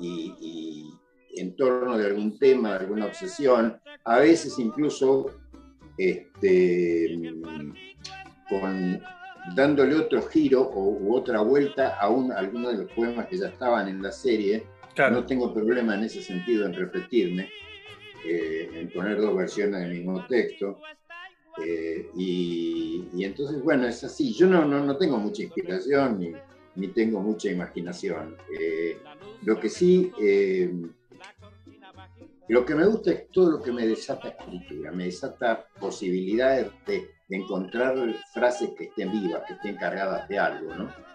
y, 0.00 0.90
en 1.36 1.56
torno 1.56 1.98
de 1.98 2.06
algún 2.06 2.38
tema, 2.38 2.76
alguna 2.76 3.06
obsesión, 3.06 3.80
a 4.04 4.18
veces 4.18 4.56
incluso 4.58 5.32
este, 5.98 7.34
con, 8.48 9.02
dándole 9.54 9.96
otro 9.96 10.22
giro 10.22 10.62
o, 10.62 10.90
u 10.90 11.16
otra 11.16 11.40
vuelta 11.40 11.98
a, 11.98 12.08
un, 12.08 12.32
alguno 12.32 12.70
de 12.70 12.78
los 12.78 12.92
poemas 12.92 13.26
que 13.26 13.38
ya 13.38 13.48
estaban 13.48 13.88
en 13.88 14.02
la 14.02 14.12
serie. 14.12 14.66
No 14.96 15.26
tengo 15.26 15.52
problema 15.52 15.96
en 15.96 16.04
ese 16.04 16.22
sentido 16.22 16.66
en 16.66 16.74
repetirme, 16.74 17.50
eh, 18.24 18.70
en 18.74 18.90
poner 18.90 19.20
dos 19.20 19.36
versiones 19.36 19.80
del 19.80 19.90
mismo 19.90 20.24
texto. 20.26 20.78
Eh, 21.64 22.10
y, 22.16 23.24
entonces, 23.24 23.62
bueno, 23.62 23.86
es 23.88 24.04
así. 24.04 24.32
Yo 24.32 24.46
no, 24.46 24.64
no, 24.64 24.84
no 24.84 24.96
tengo 24.96 25.18
mucha 25.18 25.42
inspiración 25.42 26.34
ni, 26.76 26.88
tengo 26.88 27.20
mucha 27.20 27.50
imaginación. 27.50 28.36
Eh, 28.56 28.98
lo 29.42 29.58
que 29.58 29.68
sí, 29.68 30.12
lo 32.48 32.64
que 32.64 32.74
me 32.74 32.86
gusta 32.86 33.10
es 33.10 33.28
todo 33.30 33.50
lo 33.52 33.62
que 33.62 33.72
me 33.72 33.86
desata 33.86 34.28
escritura, 34.28 34.92
me 34.92 35.06
desata 35.06 35.66
posibilidades 35.80 36.68
de 36.86 37.10
encontrar 37.30 37.96
frases 38.32 38.70
que 38.76 38.84
estén 38.84 39.10
vivas, 39.10 39.42
que 39.46 39.54
estén 39.54 39.76
cargadas 39.76 40.28
de 40.28 40.38
algo, 40.38 40.74
¿no? 40.74 41.13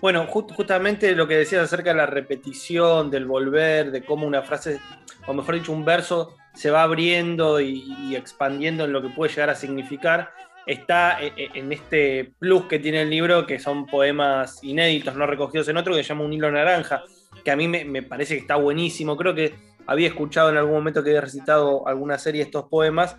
Bueno, 0.00 0.26
justamente 0.26 1.14
lo 1.14 1.28
que 1.28 1.36
decías 1.36 1.62
acerca 1.62 1.90
de 1.90 1.96
la 1.96 2.06
repetición, 2.06 3.10
del 3.10 3.26
volver, 3.26 3.90
de 3.90 4.04
cómo 4.04 4.26
una 4.26 4.42
frase, 4.42 4.80
o 5.26 5.34
mejor 5.34 5.54
dicho, 5.56 5.72
un 5.72 5.84
verso 5.84 6.36
se 6.54 6.70
va 6.70 6.82
abriendo 6.82 7.60
y, 7.60 8.14
expandiendo 8.16 8.84
en 8.84 8.92
lo 8.92 9.02
que 9.02 9.08
puede 9.08 9.32
llegar 9.32 9.50
a 9.50 9.54
significar, 9.54 10.30
está 10.66 11.22
e, 11.22 11.32
e, 11.36 11.50
en 11.54 11.72
este 11.72 12.32
plus 12.38 12.64
que 12.64 12.78
tiene 12.78 13.02
el 13.02 13.10
libro, 13.10 13.46
que 13.46 13.58
son 13.58 13.86
poemas 13.86 14.62
inéditos, 14.62 15.16
no 15.16 15.26
recogidos 15.26 15.68
en 15.68 15.76
otro, 15.76 15.94
que 15.94 16.02
se 16.02 16.08
llama 16.08 16.24
Un 16.24 16.32
hilo 16.32 16.50
naranja, 16.50 17.04
que 17.44 17.50
a 17.50 17.56
mí 17.56 17.68
me, 17.68 18.02
parece 18.02 18.34
que 18.34 18.40
está 18.40 18.56
buenísimo. 18.56 19.16
Creo 19.16 19.34
que 19.34 19.54
había 19.86 20.08
escuchado 20.08 20.50
en 20.50 20.56
algún 20.56 20.74
momento 20.74 21.02
que 21.02 21.10
había 21.10 21.20
recitado 21.20 21.86
alguna 21.86 22.18
serie 22.18 22.40
de 22.40 22.46
estos 22.46 22.64
poemas 22.64 23.16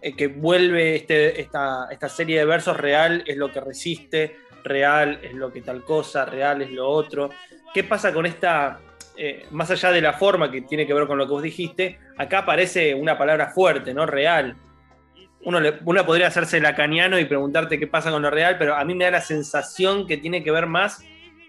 eh, 0.00 0.14
que 0.14 0.28
vuelve 0.28 0.96
este, 0.96 1.40
esta, 1.40 1.88
serie 2.08 2.38
de 2.38 2.44
versos 2.44 2.76
real 2.76 3.24
es 3.26 3.36
lo 3.36 3.50
que 3.50 3.60
resiste, 3.60 4.36
real 4.68 5.18
es 5.22 5.34
lo 5.34 5.52
que 5.52 5.62
tal 5.62 5.82
cosa, 5.82 6.24
real 6.24 6.62
es 6.62 6.70
lo 6.70 6.88
otro. 6.88 7.30
¿Qué 7.72 7.84
pasa 7.84 8.12
con 8.12 8.26
esta, 8.26 8.80
eh, 9.16 9.46
más 9.50 9.70
allá 9.70 9.90
de 9.90 10.00
la 10.00 10.12
forma 10.12 10.50
que 10.50 10.62
tiene 10.62 10.86
que 10.86 10.94
ver 10.94 11.06
con 11.06 11.18
lo 11.18 11.26
que 11.26 11.32
vos 11.32 11.42
dijiste, 11.42 11.98
acá 12.16 12.40
aparece 12.40 12.94
una 12.94 13.18
palabra 13.18 13.48
fuerte, 13.48 13.94
¿no? 13.94 14.06
Real. 14.06 14.56
Uno, 15.42 15.60
uno 15.84 16.06
podría 16.06 16.26
hacerse 16.26 16.60
lacaniano 16.60 17.18
y 17.18 17.24
preguntarte 17.24 17.78
qué 17.78 17.86
pasa 17.86 18.10
con 18.10 18.22
lo 18.22 18.30
real, 18.30 18.56
pero 18.58 18.74
a 18.74 18.84
mí 18.84 18.94
me 18.94 19.04
da 19.04 19.12
la 19.12 19.20
sensación 19.20 20.06
que 20.06 20.16
tiene 20.16 20.42
que 20.42 20.50
ver 20.50 20.66
más 20.66 21.04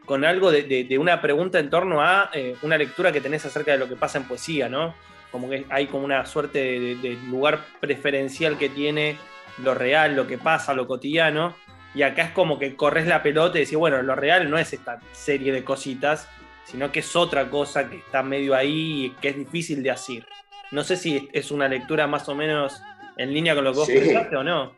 con 0.05 0.25
algo 0.25 0.51
de, 0.51 0.97
una 0.99 1.21
pregunta 1.21 1.59
en 1.59 1.69
torno 1.69 2.01
a 2.01 2.29
eh, 2.33 2.55
una 2.63 2.77
lectura 2.77 3.11
que 3.11 3.21
tenés 3.21 3.45
acerca 3.45 3.73
de 3.73 3.77
lo 3.77 3.87
que 3.87 3.95
pasa 3.95 4.17
en 4.17 4.23
poesía, 4.25 4.69
¿no? 4.69 4.95
como 5.31 5.49
que 5.49 5.65
hay 5.69 5.87
como 5.87 6.05
una 6.05 6.25
suerte 6.25 6.59
de, 6.95 7.17
lugar 7.29 7.59
preferencial 7.79 8.57
que 8.57 8.69
tiene 8.69 9.17
lo 9.63 9.73
real, 9.73 10.15
lo 10.15 10.27
que 10.27 10.37
pasa, 10.37 10.73
lo 10.73 10.87
cotidiano, 10.87 11.55
y 11.95 12.03
acá 12.03 12.23
es 12.23 12.31
como 12.31 12.59
que 12.59 12.75
corres 12.75 13.07
la 13.07 13.23
pelota 13.23 13.57
y 13.57 13.61
decís, 13.61 13.77
bueno, 13.77 14.01
lo 14.01 14.15
real 14.15 14.49
no 14.49 14.57
es 14.57 14.73
esta 14.73 14.99
serie 15.11 15.51
de 15.51 15.63
cositas, 15.63 16.27
sino 16.65 16.91
que 16.91 16.99
es 16.99 17.15
otra 17.15 17.49
cosa 17.49 17.89
que 17.89 17.97
está 17.97 18.21
medio 18.21 18.55
ahí 18.55 19.05
y 19.05 19.09
que 19.21 19.29
es 19.29 19.37
difícil 19.37 19.81
de 19.81 19.91
hacer. 19.91 20.25
No 20.71 20.83
sé 20.83 20.97
si 20.97 21.29
es 21.33 21.49
una 21.51 21.67
lectura 21.67 22.05
más 22.05 22.29
o 22.29 22.35
menos 22.35 22.81
en 23.17 23.33
línea 23.33 23.55
con 23.55 23.63
lo 23.63 23.73
que 23.73 23.79
vos 23.79 23.87
pensaste 23.87 24.35
o 24.35 24.43
no. 24.43 24.77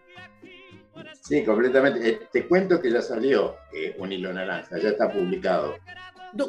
Sí, 1.22 1.44
completamente. 1.44 2.10
Eh, 2.10 2.20
te 2.32 2.48
cuento 2.48 2.82
que 2.82 2.92
ya 2.92 3.02
salió 3.02 3.56
eh, 3.74 3.96
Un 3.98 4.12
hilo 4.12 4.34
naranja, 4.34 4.78
ya 4.78 4.90
está 4.90 5.12
publicado. 5.12 5.76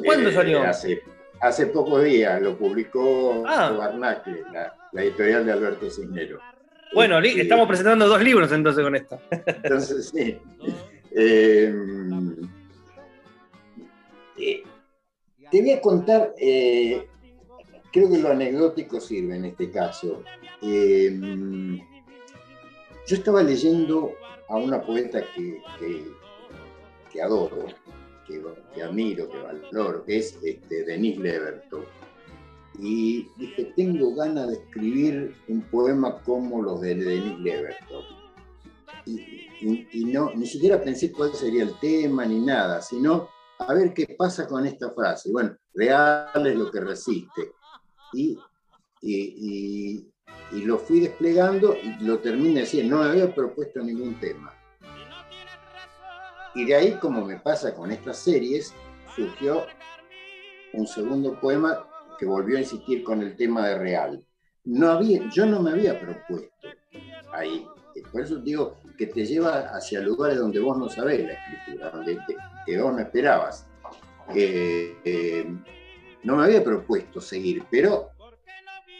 ¿Cuándo 0.03 0.29
eh, 0.29 0.33
salió? 0.33 0.63
hace 1.43 1.67
pocos 1.67 2.03
días, 2.05 2.41
lo 2.41 2.57
publicó 2.57 3.43
ah. 3.45 3.91
la, 3.99 5.01
editorial 5.01 5.45
de 5.45 5.51
Alberto 5.51 5.89
Cisnero. 5.89 6.39
Bueno, 6.93 7.19
estamos 7.19 7.67
presentando 7.67 8.07
dos 8.07 8.21
libros 8.21 8.51
entonces 8.51 8.83
con 8.83 8.95
esto. 8.95 9.19
Entonces, 9.31 10.09
sí. 10.09 10.37
Em, 11.15 12.35
eh, 14.35 14.63
te 15.51 15.61
voy 15.61 15.71
a 15.73 15.79
contar, 15.79 16.33
eh, 16.39 17.07
creo 17.91 18.09
que 18.09 18.17
lo 18.17 18.29
anecdótico 18.29 18.99
sirve 18.99 19.35
en 19.35 19.45
este 19.45 19.69
caso. 19.69 20.23
Em, 20.63 21.77
yo 23.05 23.15
estaba 23.15 23.43
leyendo 23.43 24.15
a 24.49 24.55
una 24.57 24.81
poeta 24.81 25.23
que, 25.35 25.61
que 27.11 27.21
adoro, 27.21 27.67
que, 28.27 28.81
admiro, 28.81 29.29
que 29.29 29.37
valoro, 29.37 30.03
que 30.03 30.17
es 30.17 30.39
este, 30.43 30.83
Denis 30.83 31.17
Leverton. 31.19 31.85
Y 32.79 33.29
dije, 33.37 33.73
tengo 33.75 34.15
ganas 34.15 34.47
de 34.47 34.53
escribir 34.55 35.35
un 35.47 35.61
poema 35.63 36.21
como 36.23 36.61
los 36.61 36.81
de 36.81 36.95
Denis 36.95 37.39
Leverton. 37.39 38.03
Y, 39.05 40.05
no, 40.05 40.31
ni 40.33 40.45
siquiera 40.45 40.81
pensé 40.81 41.11
cuál 41.11 41.33
sería 41.33 41.63
el 41.63 41.77
tema 41.79 42.25
ni 42.25 42.39
nada, 42.39 42.81
sino 42.81 43.29
a 43.59 43.73
ver 43.73 43.93
qué 43.93 44.15
pasa 44.17 44.47
con 44.47 44.65
esta 44.65 44.91
frase. 44.91 45.31
Bueno, 45.31 45.55
real 45.73 46.47
es 46.47 46.55
lo 46.55 46.71
que 46.71 46.79
resiste. 46.79 47.51
Y, 48.13 48.37
y, 49.01 50.07
y 50.51 50.61
lo 50.61 50.77
fui 50.77 51.01
desplegando 51.01 51.75
y 51.75 52.03
lo 52.03 52.19
terminé 52.19 52.61
así. 52.61 52.83
No 52.83 53.03
había 53.03 53.33
propuesto 53.33 53.81
ningún 53.81 54.19
tema. 54.19 54.53
Y 56.55 56.65
de 56.65 56.75
ahí, 56.75 56.99
como 56.99 57.25
me 57.25 57.39
pasa 57.39 57.73
con 57.73 57.91
estas 57.91 58.17
series, 58.17 58.73
surgió 59.15 59.65
un 60.73 60.87
segundo 60.87 61.39
poema 61.39 61.87
volvió 62.25 62.57
a 62.57 62.61
insistir 62.61 63.03
con 63.03 63.21
el 63.21 63.35
tema 63.35 63.67
de 63.67 63.77
real. 63.77 64.25
No 64.65 64.91
había, 64.91 65.29
yo 65.29 65.45
no 65.45 65.61
me 65.61 65.71
había 65.71 65.99
propuesto 65.99 66.49
ahí. 67.33 67.65
Por 68.11 68.21
eso 68.21 68.37
digo 68.37 68.77
que 68.97 69.07
te 69.07 69.25
lleva 69.25 69.69
hacia 69.75 70.01
lugares 70.01 70.37
donde 70.37 70.59
vos 70.59 70.77
no 70.77 70.89
sabés 70.89 71.25
la 71.25 71.33
escritura, 71.33 71.89
donde 71.89 72.17
que 72.65 72.81
vos 72.81 72.93
no 72.93 72.99
esperabas. 72.99 73.67
Eh, 74.33 74.95
eh, 75.03 75.45
no 76.23 76.37
me 76.37 76.45
había 76.45 76.63
propuesto 76.63 77.19
seguir, 77.19 77.63
pero 77.69 78.09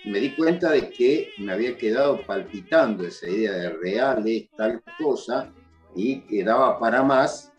me 0.06 0.20
di 0.20 0.36
cuenta 0.36 0.72
de 0.72 0.90
que 0.90 1.32
me 1.38 1.54
había 1.54 1.78
quedado 1.78 2.22
palpitando 2.26 3.06
esa 3.06 3.30
idea 3.30 3.54
de 3.54 3.70
real 3.70 4.28
es 4.28 4.50
tal 4.58 4.84
cosa 4.98 5.52
y 5.96 6.22
quedaba 6.22 6.78
para 6.78 7.04
más. 7.04 7.54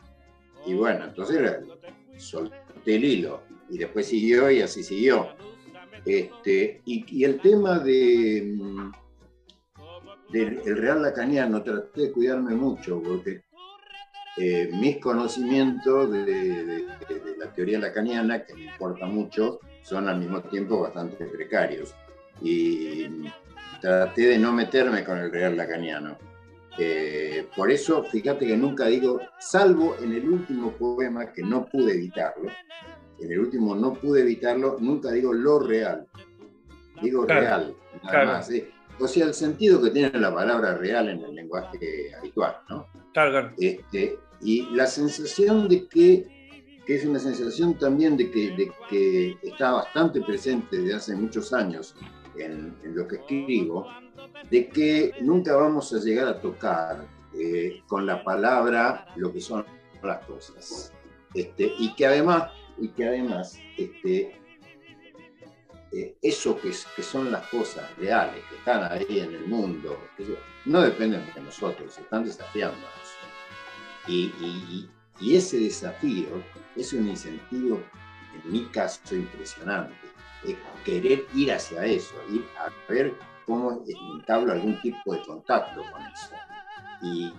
Y 0.66 0.74
bueno, 0.74 1.06
entonces 1.06 1.40
solté 2.18 2.96
el 2.96 3.04
hilo 3.04 3.42
y 3.70 3.78
después 3.78 4.06
siguió 4.06 4.50
y 4.50 4.60
así 4.60 4.82
siguió. 4.82 5.28
Este, 6.04 6.82
y, 6.84 7.24
el 7.24 7.40
tema 7.40 7.78
de, 7.78 8.56
mm, 8.56 8.92
del 10.30 10.76
Real 10.76 11.02
Lacaniano, 11.02 11.62
traté 11.62 12.02
de 12.02 12.12
cuidarme 12.12 12.54
mucho 12.54 13.02
porque 13.02 13.42
eh, 14.36 14.70
mis 14.72 14.98
conocimientos 14.98 16.10
de, 16.10 16.24
de, 16.24 16.86
la 17.38 17.52
teoría 17.52 17.78
lacaniana, 17.78 18.44
que 18.44 18.54
me 18.54 18.64
importa 18.64 19.06
mucho, 19.06 19.60
son 19.82 20.08
al 20.08 20.18
mismo 20.18 20.40
tiempo 20.42 20.80
bastante 20.80 21.24
precarios. 21.26 21.94
Y 22.42 23.06
traté 23.80 24.28
de 24.28 24.38
no 24.38 24.52
meterme 24.52 25.04
con 25.04 25.18
el 25.18 25.30
Real 25.30 25.56
Lacaniano 25.56 26.18
eh, 26.76 27.46
por 27.54 27.70
eso, 27.70 28.02
fíjate 28.02 28.46
que 28.46 28.56
nunca 28.56 28.86
digo, 28.86 29.20
salvo 29.38 29.96
en 30.02 30.12
el 30.12 30.28
último 30.28 30.72
poema 30.72 31.32
que 31.32 31.42
no 31.42 31.66
pude 31.66 31.94
evitarlo, 31.94 32.50
en 33.24 33.32
el 33.32 33.38
último 33.40 33.74
no 33.74 33.94
pude 33.94 34.20
evitarlo, 34.20 34.76
nunca 34.80 35.10
digo 35.10 35.32
lo 35.32 35.58
real, 35.58 36.06
digo 37.02 37.24
real, 37.26 37.74
nada 38.02 38.24
más. 38.24 38.50
¿eh? 38.50 38.70
O 39.00 39.08
sea, 39.08 39.26
el 39.26 39.34
sentido 39.34 39.82
que 39.82 39.90
tiene 39.90 40.18
la 40.18 40.32
palabra 40.32 40.76
real 40.76 41.08
en 41.08 41.20
el 41.24 41.34
lenguaje 41.34 42.14
habitual, 42.18 42.56
¿no? 42.68 42.86
Claro, 43.12 43.52
este, 43.58 44.18
y 44.40 44.66
la 44.74 44.86
sensación 44.86 45.68
de 45.68 45.86
que, 45.86 46.26
que 46.86 46.96
es 46.96 47.04
una 47.04 47.18
sensación 47.18 47.78
también 47.78 48.16
de 48.16 48.30
que, 48.30 48.50
de 48.50 48.70
que 48.88 49.36
está 49.42 49.72
bastante 49.72 50.20
presente 50.20 50.78
desde 50.78 50.94
hace 50.94 51.16
muchos 51.16 51.52
años 51.52 51.96
en, 52.36 52.74
en 52.84 52.96
lo 52.96 53.08
que 53.08 53.16
escribo, 53.16 53.88
de 54.50 54.68
que 54.68 55.12
nunca 55.20 55.56
vamos 55.56 55.92
a 55.92 55.98
llegar 55.98 56.28
a 56.28 56.40
tocar 56.40 57.06
eh, 57.36 57.82
con 57.88 58.06
la 58.06 58.22
palabra 58.22 59.06
lo 59.16 59.32
que 59.32 59.40
son 59.40 59.64
las 60.02 60.24
cosas. 60.24 60.92
Este, 61.34 61.72
y 61.78 61.94
que 61.94 62.06
además, 62.06 62.50
y 62.78 62.88
que 62.88 63.06
además 63.06 63.58
este, 63.76 64.40
eh, 65.92 66.16
eso 66.22 66.58
que, 66.60 66.72
son 66.72 67.30
las 67.30 67.46
cosas 67.48 67.84
reales, 67.96 68.42
que 68.48 68.56
están 68.56 68.90
ahí 68.90 69.20
en 69.20 69.34
el 69.34 69.46
mundo, 69.46 69.98
no 70.64 70.80
dependen 70.82 71.24
de 71.34 71.40
nosotros, 71.40 71.96
están 71.98 72.24
desafiándonos. 72.24 72.90
Y 74.06 75.36
ese 75.36 75.58
desafío 75.58 76.42
es 76.76 76.92
un 76.92 77.08
incentivo, 77.08 77.80
en 78.34 78.52
mi 78.52 78.64
caso, 78.66 79.14
impresionante. 79.14 79.94
Es 80.44 80.56
querer 80.84 81.24
ir 81.34 81.52
hacia 81.52 81.84
eso, 81.86 82.14
ir 82.30 82.44
a 82.58 82.70
ver 82.92 83.14
cómo 83.46 83.84
entablo 84.16 84.52
algún 84.52 84.80
tipo 84.80 85.14
de 85.14 85.22
contacto 85.22 85.82
con 85.90 86.02
eso. 86.02 86.34
Y 87.02 87.32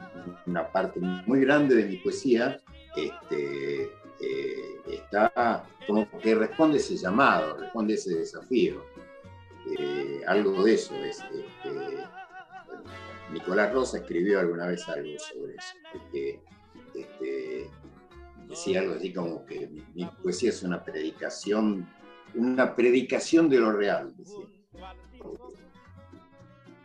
una 0.46 0.72
parte 0.72 1.00
muy 1.00 1.42
grande 1.42 1.76
de 1.76 1.86
mi 1.86 1.98
poesía 1.98 2.60
este, 2.96 3.92
eh, 4.22 4.65
está 5.16 5.64
como 5.88 6.08
que 6.20 6.36
responde 6.36 6.78
ese 6.78 6.98
llamado, 6.98 7.58
responde 7.58 7.94
ese 7.94 8.16
desafío. 8.16 8.84
Eh, 9.78 10.22
algo 10.28 10.64
de 10.64 10.74
eso 10.74 10.96
es. 11.04 11.20
Este, 11.20 12.04
Nicolás 13.32 13.74
Rosa 13.74 13.98
escribió 13.98 14.40
alguna 14.40 14.68
vez 14.68 14.88
algo 14.88 15.18
sobre 15.18 15.56
eso, 15.56 15.76
este, 16.94 17.70
decía 18.48 18.82
algo 18.82 18.94
así 18.96 19.12
como 19.12 19.46
que 19.46 19.68
mi, 19.68 20.06
poesía 20.22 20.50
es 20.50 20.62
una 20.62 20.84
predicación, 20.84 21.88
una 22.36 22.76
predicación 22.76 23.50
de 23.50 23.58
lo 23.58 23.72
real. 23.72 24.14
Decía. 24.16 24.46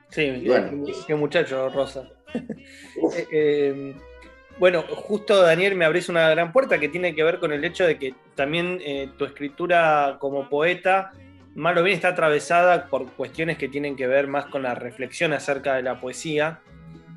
Sí, 0.09 0.43
bueno, 0.47 0.85
qué, 1.07 1.15
muchacho, 1.15 1.69
Rosa. 1.69 2.09
Eh, 3.33 3.97
bueno, 4.61 4.83
justo 4.83 5.43
Daniel 5.43 5.75
me 5.75 5.85
abrís 5.85 6.09
una 6.09 6.31
gran 6.31 6.53
puerta 6.53 6.79
que 6.79 6.89
tiene 6.89 7.15
que 7.15 7.25
ver 7.25 7.41
con 7.41 7.53
el 7.53 7.65
hecho 7.65 7.85
de 7.85 7.99
que 7.99 8.15
también 8.37 8.79
eh, 8.85 9.11
tu 9.19 9.25
escritura 9.25 10.19
como 10.21 10.49
poeta, 10.49 11.11
más 11.57 11.77
o 11.77 11.83
bien 11.83 11.97
está 11.97 12.09
atravesada 12.09 12.87
por 12.87 13.11
cuestiones 13.15 13.59
que 13.59 13.69
tienen 13.69 13.97
que 13.97 14.07
ver 14.07 14.29
más 14.29 14.47
con 14.47 14.63
la 14.63 14.77
reflexión 14.77 15.33
acerca 15.33 15.75
de 15.75 15.83
la 15.83 15.99
poesía. 15.99 16.61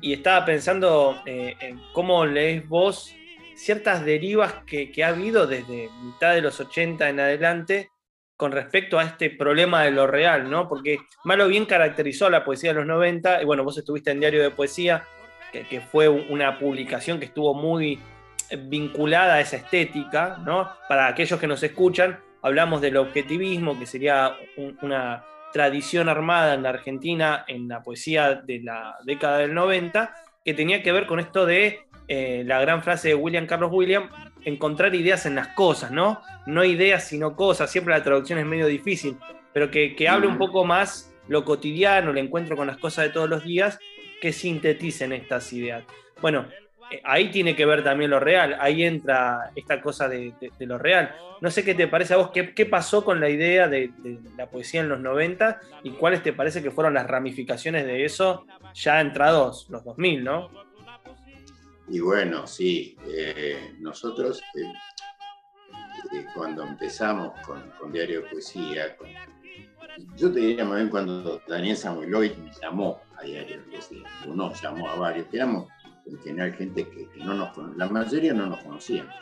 Y 0.00 0.12
estaba 0.12 0.44
pensando 0.44 1.22
en 1.24 1.80
cómo 1.92 2.26
lees 2.26 2.68
vos 2.68 3.14
ciertas 3.54 4.04
derivas 4.04 4.54
que, 4.66 4.90
que 4.90 5.04
ha 5.04 5.08
habido 5.08 5.46
desde 5.46 5.88
mitad 6.02 6.34
de 6.34 6.42
los 6.42 6.58
80 6.60 7.08
en 7.08 7.20
adelante 7.20 7.90
con 8.36 8.52
respecto 8.52 8.98
a 8.98 9.04
este 9.04 9.30
problema 9.30 9.84
de 9.84 9.92
lo 9.92 10.06
real, 10.06 10.50
¿no? 10.50 10.68
Porque 10.68 10.98
Malo 11.24 11.46
bien 11.48 11.66
caracterizó 11.66 12.28
la 12.28 12.44
poesía 12.44 12.70
de 12.70 12.80
los 12.80 12.86
90, 12.86 13.42
y 13.42 13.44
bueno, 13.44 13.64
vos 13.64 13.78
estuviste 13.78 14.10
en 14.10 14.20
Diario 14.20 14.42
de 14.42 14.50
Poesía, 14.50 15.04
que, 15.62 15.80
fue 15.80 16.08
una 16.08 16.58
publicación 16.58 17.18
que 17.18 17.26
estuvo 17.26 17.54
muy 17.54 17.98
vinculada 18.66 19.34
a 19.34 19.40
esa 19.40 19.56
estética, 19.56 20.38
¿no? 20.44 20.68
Para 20.88 21.06
aquellos 21.06 21.38
que 21.40 21.46
nos 21.46 21.62
escuchan, 21.62 22.18
hablamos 22.42 22.80
del 22.80 22.96
objetivismo, 22.96 23.78
que 23.78 23.86
sería 23.86 24.36
una 24.82 25.24
tradición 25.52 26.08
armada 26.08 26.54
en 26.54 26.64
la 26.64 26.70
Argentina 26.70 27.44
en 27.46 27.68
la 27.68 27.82
poesía 27.82 28.34
de 28.34 28.60
la 28.60 28.96
década 29.04 29.38
del 29.38 29.54
90, 29.54 30.14
que 30.44 30.52
tenía 30.52 30.82
que 30.82 30.92
ver 30.92 31.06
con 31.06 31.20
esto 31.20 31.46
de 31.46 31.86
eh, 32.08 32.42
la 32.44 32.60
gran 32.60 32.82
frase 32.82 33.08
de 33.08 33.14
William 33.14 33.46
Carlos 33.46 33.70
William, 33.72 34.10
encontrar 34.44 34.94
ideas 34.94 35.24
en 35.26 35.36
las 35.36 35.48
cosas, 35.48 35.90
¿no? 35.90 36.20
No 36.46 36.64
ideas, 36.64 37.04
sino 37.04 37.34
cosas. 37.34 37.70
Siempre 37.70 37.94
la 37.94 38.02
traducción 38.02 38.38
es 38.38 38.46
medio 38.46 38.66
difícil, 38.66 39.16
pero 39.52 39.70
que, 39.70 39.96
hable 40.08 40.26
un 40.26 40.36
poco 40.36 40.64
más 40.64 41.14
lo 41.28 41.44
cotidiano, 41.44 42.10
el 42.10 42.18
encuentro 42.18 42.56
con 42.56 42.66
las 42.66 42.76
cosas 42.76 43.06
de 43.06 43.10
todos 43.12 43.30
los 43.30 43.44
días, 43.44 43.78
que 44.24 44.32
sinteticen 44.32 45.12
estas 45.12 45.52
ideas. 45.52 45.84
Bueno, 46.22 46.46
eh, 46.90 46.98
ahí 47.04 47.30
tiene 47.30 47.54
que 47.54 47.66
ver 47.66 47.84
también 47.84 48.08
lo 48.08 48.18
real, 48.18 48.56
ahí 48.58 48.82
entra 48.82 49.50
esta 49.54 49.82
cosa 49.82 50.08
de, 50.08 50.32
lo 50.60 50.78
real. 50.78 51.14
No 51.42 51.50
sé 51.50 51.62
qué 51.62 51.74
te 51.74 51.88
parece 51.88 52.14
a 52.14 52.16
vos, 52.16 52.30
qué, 52.30 52.64
pasó 52.64 53.04
con 53.04 53.20
la 53.20 53.28
idea 53.28 53.68
de, 53.68 53.90
la 54.38 54.46
poesía 54.46 54.80
en 54.80 54.88
los 54.88 54.98
90 54.98 55.60
y 55.82 55.90
cuáles 55.90 56.22
te 56.22 56.32
parece 56.32 56.62
que 56.62 56.70
fueron 56.70 56.94
las 56.94 57.06
ramificaciones 57.06 57.84
de 57.84 58.06
eso 58.06 58.46
ya 58.72 59.02
entrados 59.02 59.66
los 59.68 59.84
2000, 59.84 60.24
¿no? 60.24 60.50
Y 61.88 62.00
bueno, 62.00 62.46
sí, 62.46 62.96
eh, 63.06 63.74
nosotros 63.78 64.42
eh, 64.54 66.24
cuando 66.34 66.62
empezamos 66.62 67.38
con, 67.40 67.92
Diario 67.92 68.22
de 68.22 68.30
Poesía, 68.30 68.96
yo 70.16 70.32
te 70.32 70.40
diría 70.40 70.64
más 70.64 70.76
bien 70.76 70.88
cuando 70.88 71.42
Daniel 71.46 71.76
Samuelovic 71.76 72.38
me 72.38 72.50
llamó 72.62 73.03
a 73.18 73.24
Diario 73.24 73.58
de 73.58 73.62
Poesía, 73.62 74.02
uno 74.26 74.52
llamó 74.54 74.88
a 74.88 74.96
varios, 74.96 75.26
que 75.28 75.36
éramos 75.36 75.68
en 76.06 76.18
general 76.18 76.52
gente 76.54 76.86
que, 76.88 77.08
no 77.24 77.34
nos 77.34 77.76
la 77.76 77.88
mayoría 77.88 78.34
no 78.34 78.46
nos 78.46 78.62
conocíamos, 78.62 79.14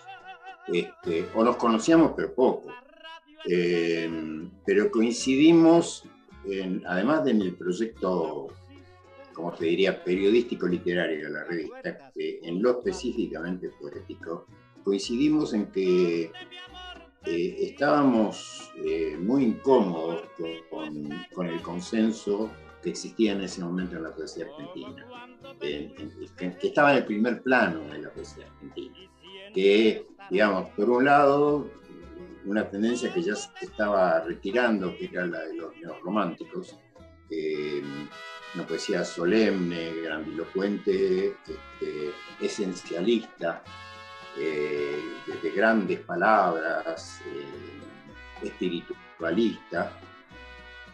este, 0.68 1.28
o 1.34 1.44
nos 1.44 1.56
conocíamos 1.56 2.12
pero 2.16 2.34
poco, 2.34 2.72
pero 4.64 4.90
coincidimos, 4.90 6.04
en, 6.44 6.82
además 6.86 7.24
de 7.24 7.30
en 7.32 7.42
el 7.42 7.54
proyecto 7.54 8.48
como 9.32 9.52
te 9.52 9.66
diría, 9.66 10.02
periodístico 10.04 10.66
literario 10.66 11.24
de 11.24 11.30
la 11.30 11.44
revista, 11.44 12.12
en 12.14 12.62
lo 12.62 12.78
específicamente 12.78 13.70
poético, 13.80 14.46
coincidimos 14.84 15.54
en 15.54 15.66
que 15.66 16.30
eh, 17.24 17.56
estábamos 17.60 18.72
eh, 18.84 19.16
muy 19.18 19.44
incómodos 19.44 20.22
con, 20.70 21.46
el 21.46 21.62
consenso 21.62 22.50
que 22.82 22.90
existía 22.90 23.32
en 23.32 23.42
ese 23.42 23.62
momento 23.62 23.96
en 23.96 24.02
la 24.02 24.10
poesía 24.10 24.46
argentina, 24.46 25.06
que, 25.60 26.56
estaba 26.62 26.92
en 26.92 26.98
el 26.98 27.04
primer 27.04 27.42
plano 27.42 27.80
de 27.80 27.98
la 28.02 28.10
poesía 28.10 28.46
argentina, 28.46 28.96
que 29.54 30.06
digamos, 30.30 30.70
por 30.70 30.90
un 30.90 31.04
lado, 31.04 31.70
una 32.44 32.68
tendencia 32.68 33.12
que 33.12 33.22
ya 33.22 33.34
se 33.36 33.50
estaba 33.64 34.20
retirando, 34.20 34.96
que 34.96 35.06
era 35.06 35.26
la 35.26 35.40
de 35.40 35.54
los 35.54 35.76
neorrománticos, 35.76 36.76
una 38.54 38.66
poesía 38.66 39.04
solemne, 39.04 39.92
grandilocuente, 40.02 41.28
este, 41.28 42.10
esencialista, 42.40 43.62
eh, 44.38 44.98
de, 45.42 45.50
grandes 45.50 46.00
palabras, 46.00 47.20
eh, 47.26 48.46
espiritualista. 48.46 49.92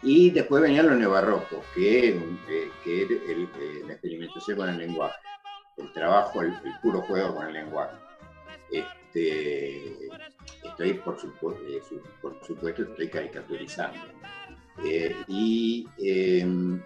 Y 0.01 0.29
después 0.29 0.61
venían 0.61 0.87
los 0.87 0.97
neobarrocos, 0.97 1.59
que, 1.75 2.09
eh, 2.09 2.71
que 2.83 3.01
era 3.01 3.15
la 3.87 3.93
experimentación 3.93 4.57
con 4.57 4.69
el 4.69 4.77
lenguaje, 4.77 5.17
el 5.77 5.91
trabajo, 5.91 6.41
el, 6.41 6.53
puro 6.81 7.01
juego 7.01 7.35
con 7.35 7.47
el 7.47 7.53
lenguaje. 7.53 7.95
Este, 8.71 10.07
estoy, 10.63 10.93
por 10.93 11.19
supuesto, 11.19 11.61
por 12.21 12.39
supuesto, 12.45 12.83
estoy 12.83 13.09
caricaturizando. 13.09 13.99
y 15.27 15.85
em, 15.97 16.81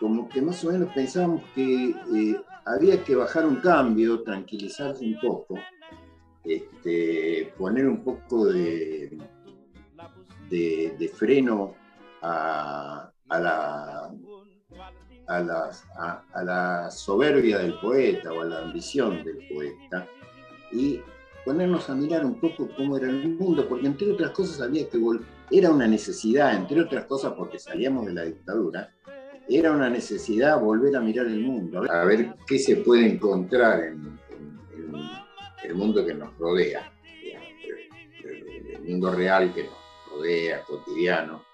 como 0.00 0.28
que 0.28 0.40
más 0.40 0.64
o 0.64 0.72
menos 0.72 0.92
pensábamos 0.94 1.42
que 1.54 1.90
eh, 1.90 2.40
había 2.64 3.02
que 3.04 3.14
bajar 3.14 3.46
un 3.46 3.56
cambio, 3.56 4.22
tranquilizarse 4.22 5.04
un 5.04 5.20
poco, 5.20 5.58
este, 6.44 7.52
poner 7.56 7.86
un 7.86 8.02
poco 8.02 8.46
de, 8.46 9.16
de, 10.50 11.12
freno 11.14 11.74
a, 12.24 13.12
la, 16.42 16.90
soberbia 16.90 17.58
del 17.58 17.78
poeta 17.80 18.32
o 18.32 18.40
a 18.42 18.44
la 18.44 18.58
ambición 18.60 19.22
del 19.24 19.38
poeta 19.52 20.08
y 20.72 21.00
ponernos 21.44 21.88
a 21.90 21.94
mirar 21.94 22.24
un 22.24 22.40
poco 22.40 22.68
cómo 22.76 22.96
era 22.96 23.08
el 23.08 23.28
mundo, 23.36 23.68
porque 23.68 23.86
entre 23.86 24.10
otras 24.12 24.30
cosas 24.30 24.60
había 24.60 24.88
que 24.88 24.98
era 25.50 25.70
una 25.70 25.86
necesidad, 25.86 26.54
entre 26.54 26.80
otras 26.80 27.04
cosas 27.04 27.34
porque 27.34 27.58
salíamos 27.58 28.06
de 28.06 28.14
la 28.14 28.22
dictadura, 28.22 28.90
era 29.48 29.72
una 29.72 29.90
necesidad 29.90 30.58
volver 30.58 30.96
a 30.96 31.00
mirar 31.00 31.26
el 31.26 31.40
mundo, 31.40 31.82
a 31.90 32.04
ver 32.04 32.34
qué 32.46 32.58
se 32.58 32.76
puede 32.76 33.06
encontrar 33.06 33.84
en, 33.84 34.18
el 35.62 35.74
mundo 35.74 36.04
que 36.04 36.14
nos 36.14 36.36
rodea, 36.38 36.90
el, 38.22 38.82
mundo 38.82 39.12
real 39.12 39.52
que 39.54 39.64
nos 39.64 39.74
rodea, 40.10 40.62
cotidiano. 40.62 41.53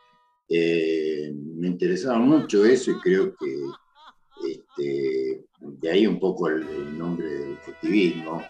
Eh, 0.53 1.33
me 1.33 1.69
interesaba 1.69 2.19
mucho 2.19 2.65
eso 2.65 2.91
y 2.91 2.99
creo 2.99 3.37
que 3.37 3.57
este, 4.51 5.45
de 5.61 5.91
ahí 5.91 6.07
un 6.09 6.19
poco 6.19 6.49
el, 6.49 6.99
nombre 6.99 7.29
del 7.29 7.53
objetivismo. 7.53 8.43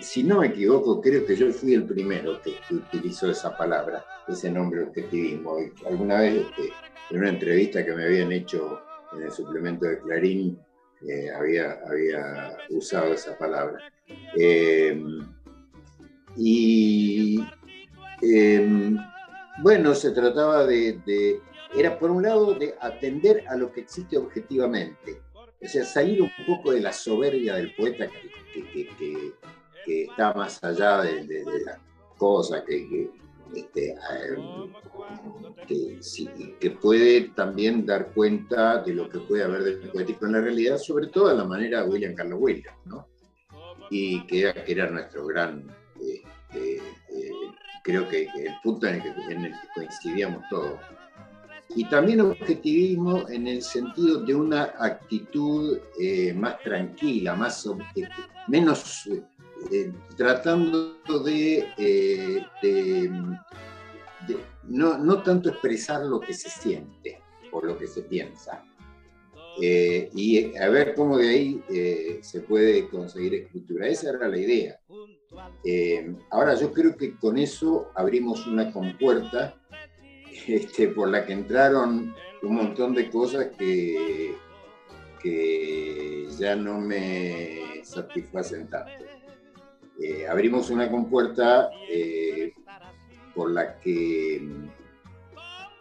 si 0.00 0.24
no 0.24 0.40
me 0.40 0.48
equivoco, 0.48 1.00
creo 1.00 1.24
que 1.24 1.34
yo 1.34 1.50
fui 1.50 1.72
el 1.72 1.86
primero 1.86 2.38
que, 2.42 2.56
utilizó 2.74 3.30
esa 3.30 3.56
palabra, 3.56 4.04
ese 4.28 4.50
nombre 4.50 4.82
objetivismo. 4.82 5.56
alguna 5.86 6.20
vez 6.20 6.34
este, 6.34 6.72
en 7.10 7.18
una 7.18 7.30
entrevista 7.30 7.82
que 7.82 7.94
me 7.94 8.04
habían 8.04 8.30
hecho 8.30 8.82
en 9.14 9.22
el 9.22 9.32
suplemento 9.32 9.86
de 9.86 10.00
Clarín, 10.00 10.58
eh, 11.08 11.30
había, 11.30 11.78
había 11.88 12.58
usado 12.68 13.14
esa 13.14 13.38
palabra. 13.38 13.78
Eh, 14.36 15.02
y 16.36 17.40
bueno, 19.60 19.94
se 19.94 20.10
trataba 20.10 20.64
de, 20.66 21.40
era 21.74 21.98
por 21.98 22.10
un 22.10 22.22
lado 22.22 22.54
de 22.54 22.74
atender 22.80 23.44
a 23.48 23.56
lo 23.56 23.72
que 23.72 23.80
existe 23.80 24.16
objetivamente, 24.16 25.20
o 25.60 25.66
sea, 25.66 25.84
salir 25.84 26.22
un 26.22 26.30
poco 26.46 26.72
de 26.72 26.80
la 26.80 26.92
soberbia 26.92 27.56
del 27.56 27.74
poeta 27.74 28.06
que, 28.52 29.32
está 29.86 30.32
más 30.34 30.62
allá 30.62 31.02
de, 31.02 31.24
de, 31.24 31.44
de 31.44 31.64
las 31.64 31.78
cosas, 32.16 32.62
que, 32.62 33.10
este, 33.54 33.94
que, 36.60 36.70
puede 36.70 37.30
también 37.34 37.84
dar 37.84 38.12
cuenta 38.12 38.82
de 38.82 38.94
lo 38.94 39.08
que 39.08 39.18
puede 39.20 39.44
haber 39.44 39.62
de 39.62 39.88
poético 39.88 40.26
en 40.26 40.32
la 40.32 40.40
realidad, 40.40 40.78
sobre 40.78 41.08
todo 41.08 41.28
de 41.28 41.36
la 41.36 41.44
manera 41.44 41.82
de 41.82 41.88
William 41.88 42.14
Carlos 42.14 42.38
Williams, 42.40 42.78
¿no? 42.84 43.08
y 43.90 44.26
que, 44.26 44.52
era 44.66 44.88
nuestro 44.88 45.26
gran, 45.26 45.68
eh, 45.68 45.72
creo 47.82 48.08
que, 48.08 48.22
el 48.24 48.54
punto 48.62 48.86
en 48.86 48.94
el, 48.96 49.02
que, 49.02 49.68
coincidíamos 49.74 50.44
todos. 50.50 50.78
Y 51.74 51.84
también 51.86 52.20
objetivismo 52.20 53.28
en 53.28 53.48
el 53.48 53.62
sentido 53.62 54.20
de 54.20 54.34
una 54.34 54.74
actitud 54.78 55.78
eh, 55.98 56.34
más 56.34 56.60
tranquila, 56.60 57.34
más, 57.34 57.66
menos 58.46 59.08
eh, 59.70 59.92
tratando 60.16 60.96
de, 61.24 61.68
eh, 61.78 63.10
no, 64.64 65.22
tanto 65.22 65.50
expresar 65.50 66.04
lo 66.04 66.20
que 66.20 66.34
se 66.34 66.50
siente 66.50 67.22
o 67.52 67.60
lo 67.60 67.78
que 67.78 67.86
se 67.86 68.02
piensa, 68.02 68.64
eh, 69.60 70.10
y 70.14 70.56
a 70.56 70.68
ver 70.68 70.94
cómo 70.94 71.18
de 71.18 71.28
ahí 71.28 72.20
se 72.22 72.40
puede 72.40 72.88
conseguir 72.88 73.34
escritura. 73.34 73.88
Esa 73.88 74.10
era 74.10 74.28
la 74.28 74.38
idea. 74.38 74.78
Ahora 76.30 76.54
yo 76.54 76.72
creo 76.72 76.96
que 76.96 77.16
con 77.16 77.38
eso 77.38 77.90
abrimos 77.94 78.46
una 78.46 78.72
compuerta 78.72 79.54
este, 80.46 80.88
por 80.88 81.08
la 81.08 81.24
que 81.24 81.32
entraron 81.32 82.14
un 82.42 82.54
montón 82.54 82.94
de 82.94 83.10
cosas 83.10 83.48
que, 83.58 84.34
que 85.22 86.26
ya 86.38 86.56
no 86.56 86.78
me 86.78 87.82
satisfacen 87.84 88.68
tanto. 88.68 89.04
Eh, 90.00 90.26
abrimos 90.26 90.70
una 90.70 90.90
compuerta 90.90 91.70
eh, 91.88 92.52
por 93.34 93.52
la 93.52 93.78
que 93.78 94.42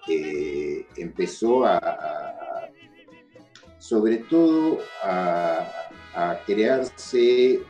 eh, 0.08 0.86
empezó 0.96 1.66
a, 1.66 2.70
sobre 3.80 4.18
todo 4.18 4.80
a, 5.04 5.68
crearse 6.46 7.62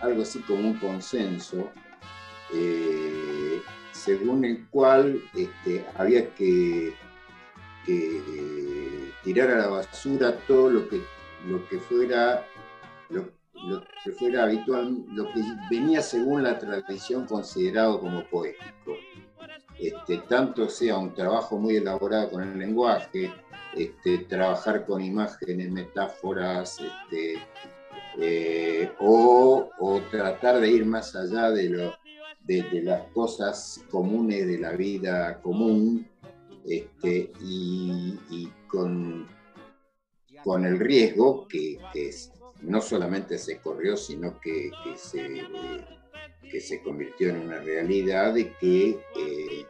algo 0.00 0.22
así 0.22 0.40
como 0.40 0.68
un 0.68 0.78
consenso 0.78 1.70
según 3.92 4.44
el 4.44 4.66
cual 4.68 5.22
este, 5.34 5.84
había 5.96 6.32
que, 6.34 6.94
tirar 9.24 9.50
a 9.50 9.58
la 9.58 9.66
basura 9.66 10.36
todo 10.46 10.70
lo 10.70 10.88
que, 10.88 11.02
lo 11.46 11.68
que 11.68 11.78
fuera 11.78 12.46
lo 13.08 13.82
que 14.02 14.12
fuera 14.12 14.44
habitual, 14.44 15.04
lo 15.08 15.24
que 15.32 15.42
venía 15.70 16.00
según 16.00 16.44
la 16.44 16.58
tradición 16.58 17.26
considerado 17.26 18.00
como 18.00 18.24
poético. 18.28 18.96
Este, 19.78 20.18
tanto 20.28 20.68
sea 20.68 20.96
un 20.96 21.12
trabajo 21.14 21.58
muy 21.58 21.76
elaborado 21.76 22.30
con 22.30 22.42
el 22.42 22.58
lenguaje, 22.58 23.32
este, 23.74 24.18
trabajar 24.18 24.86
con 24.86 25.02
imágenes, 25.02 25.70
metáforas, 25.70 26.80
este, 26.80 27.42
eh, 28.18 28.90
o, 28.98 29.68
tratar 30.10 30.60
de 30.60 30.70
ir 30.70 30.84
más 30.84 31.14
allá 31.14 31.50
de, 31.50 31.68
lo, 31.68 31.94
de, 32.44 32.82
las 32.82 33.02
cosas 33.12 33.84
comunes 33.90 34.46
de 34.46 34.58
la 34.58 34.72
vida 34.72 35.40
común, 35.40 36.06
este, 36.66 37.32
y, 37.40 38.48
con, 38.68 39.26
con 40.44 40.64
el 40.64 40.78
riesgo 40.78 41.48
que, 41.48 41.78
que 41.92 42.10
no 42.62 42.80
solamente 42.80 43.38
se 43.38 43.58
corrió, 43.58 43.96
sino 43.96 44.38
que, 44.40 44.70
se, 44.96 45.42
que 46.50 46.60
se 46.60 46.82
convirtió 46.82 47.30
en 47.30 47.40
una 47.40 47.58
realidad 47.60 48.34
de 48.34 48.52
que 48.54 48.90
eh, 49.16 49.66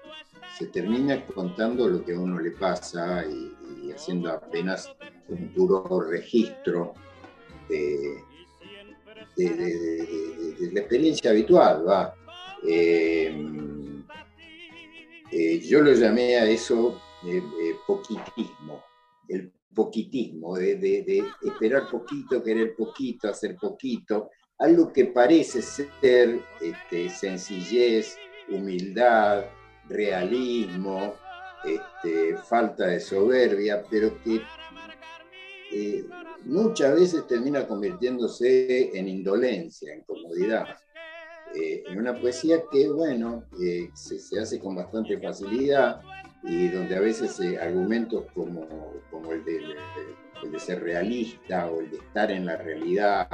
se 0.58 0.66
termina 0.66 1.24
contando 1.26 1.88
lo 1.88 2.04
que 2.04 2.14
a 2.14 2.18
uno 2.20 2.38
le 2.38 2.50
pasa 2.52 3.24
y, 3.26 3.56
haciendo 3.92 4.30
apenas 4.30 4.94
un 5.28 5.48
puro 5.52 6.00
registro 6.08 6.94
de, 7.68 8.22
la 9.44 10.80
experiencia 10.80 11.30
habitual. 11.30 11.88
¿va? 11.88 12.14
Eh, 12.66 13.34
eh, 15.32 15.60
yo 15.60 15.80
lo 15.80 15.92
llamé 15.92 16.36
a 16.36 16.48
eso 16.48 17.00
poquitismo, 17.86 18.82
el 19.28 19.52
poquitismo, 19.74 20.56
de, 20.56 21.24
esperar 21.42 21.88
poquito, 21.90 22.42
querer 22.42 22.74
poquito, 22.74 23.28
hacer 23.28 23.56
poquito, 23.56 24.30
algo 24.58 24.92
que 24.92 25.06
parece 25.06 25.62
ser 25.62 26.40
este, 26.60 27.08
sencillez, 27.08 28.16
humildad, 28.48 29.44
realismo, 29.88 31.14
este, 31.64 32.36
falta 32.48 32.86
de 32.86 33.00
soberbia, 33.00 33.82
pero 33.90 34.22
que 34.22 34.40
eh, 35.72 36.04
muchas 36.44 36.94
veces 36.94 37.26
termina 37.26 37.66
convirtiéndose 37.66 38.96
en 38.96 39.08
indolencia, 39.08 39.94
en 39.94 40.02
comodidad. 40.02 40.66
Eh, 41.54 41.82
en 41.88 41.98
una 41.98 42.18
poesía 42.20 42.62
que, 42.70 42.88
bueno, 42.88 43.44
se, 43.94 44.40
hace 44.40 44.60
con 44.60 44.76
bastante 44.76 45.18
facilidad, 45.18 46.00
y 46.42 46.68
donde 46.68 46.96
a 46.96 47.00
veces 47.00 47.38
eh, 47.40 47.58
argumentos 47.58 48.24
como, 48.34 48.66
como 49.10 49.32
el, 49.32 49.44
de, 49.44 49.56
el, 50.42 50.52
de, 50.52 50.58
ser 50.58 50.82
realista 50.82 51.66
o 51.70 51.80
el 51.80 51.90
de 51.90 51.98
estar 51.98 52.30
en 52.30 52.46
la 52.46 52.56
realidad 52.56 53.28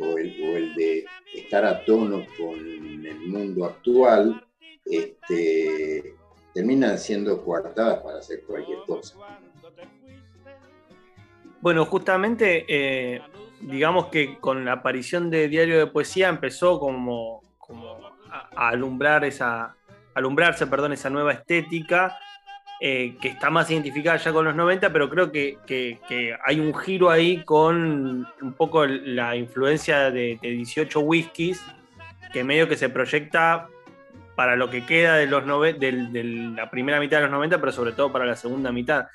o 0.00 0.18
el, 0.18 0.74
de 0.74 1.04
estar 1.34 1.64
a 1.64 1.84
tono 1.84 2.24
con 2.38 2.58
el 2.58 3.20
mundo 3.26 3.64
actual, 3.64 4.44
este, 4.84 6.14
terminan 6.52 6.98
siendo 6.98 7.44
coartadas 7.44 8.02
para 8.02 8.18
hacer 8.18 8.42
cualquier 8.44 8.78
cosa. 8.86 9.16
Bueno, 11.64 11.86
justamente, 11.86 12.66
eh, 12.68 13.22
digamos 13.58 14.08
que 14.08 14.36
con 14.38 14.66
la 14.66 14.72
aparición 14.72 15.30
de 15.30 15.48
Diario 15.48 15.78
de 15.78 15.86
Poesía 15.86 16.28
empezó 16.28 16.78
como, 16.78 17.40
a, 18.54 18.68
alumbrar 18.68 19.24
esa, 19.24 19.74
alumbrarse 20.12 20.66
perdón, 20.66 20.92
esa 20.92 21.08
nueva 21.08 21.32
estética 21.32 22.18
eh, 22.82 23.16
que 23.18 23.28
está 23.28 23.48
más 23.48 23.70
identificada 23.70 24.18
ya 24.18 24.30
con 24.30 24.44
los 24.44 24.54
90, 24.54 24.92
pero 24.92 25.08
creo 25.08 25.32
que, 25.32 25.98
hay 26.44 26.60
un 26.60 26.74
giro 26.74 27.08
ahí 27.08 27.42
con 27.44 28.28
un 28.42 28.52
poco 28.52 28.84
la 28.84 29.34
influencia 29.34 30.10
de, 30.10 30.38
18 30.42 31.00
whiskies, 31.00 31.64
que 32.30 32.44
medio 32.44 32.68
que 32.68 32.76
se 32.76 32.90
proyecta 32.90 33.68
para 34.36 34.54
lo 34.54 34.68
que 34.68 34.84
queda 34.84 35.14
de, 35.14 35.28
los 35.28 35.46
de 35.80 36.52
la 36.54 36.68
primera 36.68 37.00
mitad 37.00 37.16
de 37.16 37.22
los 37.22 37.30
90, 37.30 37.58
pero 37.58 37.72
sobre 37.72 37.92
todo 37.92 38.12
para 38.12 38.26
la 38.26 38.36
segunda 38.36 38.70
mitad. 38.70 39.06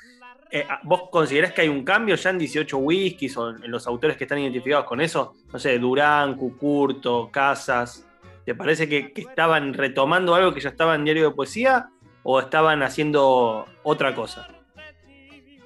Eh, 0.52 0.66
ah, 0.68 0.80
¿Vos 0.84 1.10
considerás 1.12 1.54
que 1.54 1.62
hay 1.62 1.70
un 1.70 1.84
cambio 1.84 2.16
ya 2.16 2.32
en 2.32 2.40
18 2.40 2.78
whiskies 2.78 3.38
o 3.38 3.50
en 3.50 3.70
los 3.70 3.86
autores 3.86 4.18
que 4.18 4.24
están 4.24 4.40
identificados 4.40 4.86
con 4.86 5.00
eso? 5.00 5.36
No 5.54 5.60
sé, 5.60 5.78
Durán, 5.78 6.36
Cucurto, 6.36 7.30
Casas. 7.32 8.06
¿Te 8.46 8.56
parece 8.56 8.90
que, 8.90 9.14
estaban 9.16 9.76
retomando 9.76 10.34
algo 10.34 10.52
que 10.54 10.60
ya 10.60 10.70
estaba 10.70 10.96
en 10.96 11.04
Diario 11.04 11.30
de 11.30 11.36
Poesía 11.36 11.92
o 12.24 12.40
estaban 12.40 12.82
haciendo 12.82 13.66
otra 13.84 14.16
cosa? 14.16 14.48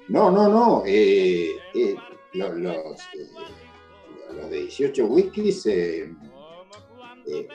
No, 0.08 0.30
no, 0.30 0.48
no. 0.48 0.82
Eh, 0.86 1.52
eh, 1.74 1.96
los, 2.34 2.54
los, 2.56 2.98
de 4.50 4.58
18 4.58 5.06
whiskies 5.06 5.66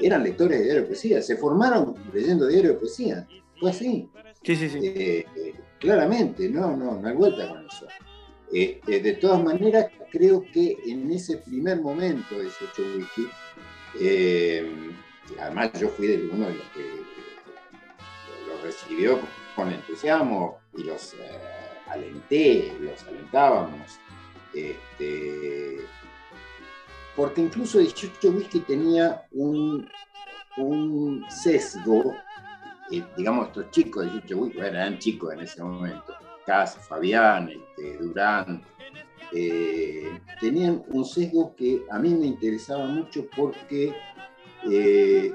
eran 0.01 0.23
lectores 0.23 0.57
de 0.57 0.63
Diario 0.63 0.81
de 0.81 0.87
Poesía. 0.87 1.21
Se 1.21 1.37
formaron 1.37 1.93
leyendo 2.11 2.47
Diario 2.47 2.71
de 2.71 2.77
Poesía. 2.79 3.27
Fue 3.59 3.69
así. 3.69 4.09
Sí, 4.41 4.55
sí, 4.55 4.69
sí. 4.69 4.79
Claramente, 5.79 6.49
no, 6.49 6.75
no, 6.75 6.99
no 6.99 7.07
hay 7.07 7.15
vuelta 7.15 7.47
con 7.47 7.65
eso. 7.65 7.87
Este, 8.51 8.99
de 8.99 9.13
todas 9.13 9.43
maneras, 9.43 9.87
creo 10.11 10.43
que 10.51 10.77
en 10.85 11.11
ese 11.11 11.37
primer 11.37 11.79
momento 11.81 12.35
de 12.35 12.43
18 12.43 12.81
Wiki, 12.97 13.29
eh, 14.01 14.91
además 15.39 15.71
yo 15.79 15.89
fui 15.89 16.07
de 16.07 16.27
uno 16.27 16.47
de 16.47 16.55
los 16.55 16.67
que 16.69 16.85
los 18.47 18.61
recibió 18.63 19.19
con 19.55 19.71
entusiasmo 19.71 20.57
y 20.75 20.83
los 20.83 21.13
eh, 21.13 21.17
alenté, 21.87 22.73
los 22.79 23.01
alentábamos. 23.07 23.99
Este, 24.53 25.77
porque 27.15 27.41
incluso 27.41 27.79
18 27.79 28.31
Whisky 28.31 28.61
tenía 28.61 29.23
un, 29.31 29.87
un 30.57 31.25
sesgo 31.29 32.15
digamos, 33.15 33.47
estos 33.47 33.69
chicos 33.71 34.07
Chicho 34.11 34.49
eran 34.61 34.97
chicos 34.97 35.33
en 35.33 35.41
ese 35.41 35.63
momento, 35.63 36.13
Cas, 36.45 36.77
Fabián, 36.87 37.49
este, 37.49 37.97
Durán, 37.97 38.63
eh, 39.31 40.19
tenían 40.39 40.83
un 40.87 41.05
sesgo 41.05 41.55
que 41.55 41.83
a 41.91 41.99
mí 41.99 42.15
me 42.15 42.25
interesaba 42.25 42.85
mucho 42.87 43.27
porque 43.35 43.93
eh, 44.69 45.31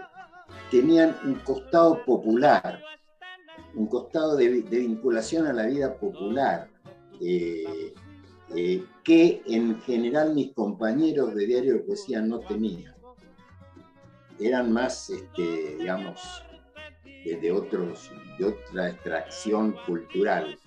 tenían 0.70 1.16
un 1.24 1.36
costado 1.36 2.04
popular, 2.04 2.82
un 3.74 3.86
costado 3.86 4.36
de, 4.36 4.48
vinculación 4.48 5.46
a 5.46 5.52
la 5.52 5.66
vida 5.66 5.94
popular, 5.94 6.68
eh, 7.20 7.92
que 9.04 9.42
en 9.46 9.80
general 9.82 10.34
mis 10.34 10.52
compañeros 10.52 11.34
de 11.34 11.46
diario 11.46 11.74
de 11.74 11.80
poesía 11.80 12.20
no 12.20 12.40
tenían. 12.40 12.94
Eran 14.40 14.72
más, 14.72 15.10
este, 15.10 15.76
digamos, 15.78 16.20
de, 17.24 17.52
otros, 17.52 18.10
de 18.38 18.44
otra 18.46 18.90
extracción 18.90 19.72
cultural. 19.86 20.58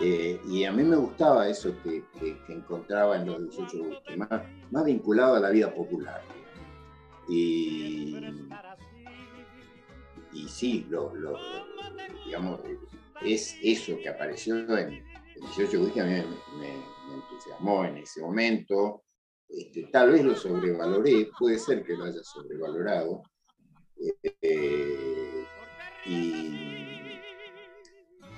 Eh, 0.00 0.40
y 0.48 0.64
a 0.64 0.72
mí 0.72 0.84
me 0.84 0.96
gustaba 0.96 1.48
eso 1.48 1.74
que, 1.82 2.04
encontraba 2.48 3.16
en 3.16 3.26
los 3.26 3.50
18 3.50 3.84
Gustos, 3.84 4.16
más, 4.16 4.42
más, 4.70 4.84
vinculado 4.84 5.34
a 5.34 5.40
la 5.40 5.50
vida 5.50 5.74
popular. 5.74 6.22
Y, 7.28 8.16
y 10.32 10.48
sí, 10.48 10.86
lo, 10.88 11.12
digamos, 12.24 12.60
es 13.22 13.56
eso 13.62 13.98
que 13.98 14.08
apareció 14.08 14.56
en, 14.78 15.02
18 15.56 15.80
Gustos, 15.80 16.02
a 16.02 16.04
mí 16.04 16.22
me, 16.60 17.14
entusiasmó 17.14 17.84
en 17.84 17.98
ese 17.98 18.20
momento. 18.20 19.02
Este, 19.48 19.84
tal 19.90 20.12
vez 20.12 20.24
lo 20.24 20.36
sobrevaloré, 20.36 21.30
puede 21.36 21.58
ser 21.58 21.82
que 21.82 21.96
lo 21.96 22.04
haya 22.04 22.22
sobrevalorado. 22.22 23.22
Eh, 24.42 25.37
y 26.06 26.78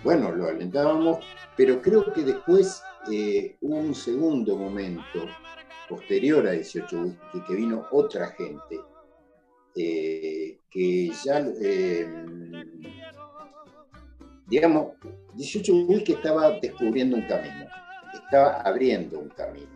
bueno, 0.03 0.33
lo 0.33 0.49
alentábamos, 0.49 1.25
pero 1.57 1.83
creo 1.83 2.12
que 2.12 2.23
después 2.23 2.83
eh, 3.11 3.57
hubo 3.61 3.77
un 3.77 3.94
segundo 3.94 4.57
momento 4.57 5.27
posterior 5.88 6.46
a 6.46 6.53
18 6.53 7.01
Whisky 7.01 7.40
que 7.46 7.55
vino 7.55 7.87
otra 7.90 8.29
gente 8.29 8.81
eh, 9.77 10.59
que 10.70 11.11
ya, 11.25 11.38
eh, 11.61 12.09
digamos, 14.46 14.92
18 15.35 15.75
Whisky 15.87 16.12
estaba 16.12 16.59
descubriendo 16.61 17.16
un 17.16 17.27
camino, 17.27 17.66
estaba 18.14 18.61
abriendo 18.62 19.18
un 19.18 19.29
camino. 19.29 19.68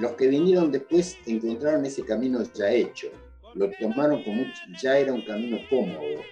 los 0.00 0.12
que 0.12 0.28
vinieron 0.28 0.70
después 0.70 1.18
encontraron 1.26 1.84
ese 1.84 2.04
camino 2.04 2.42
ya 2.54 2.70
hecho, 2.70 3.08
lo 3.54 3.70
tomaron 3.72 4.22
como 4.22 4.44
ya 4.80 4.98
era 4.98 5.12
un 5.12 5.22
camino 5.22 5.58
cómodo, 5.68 6.22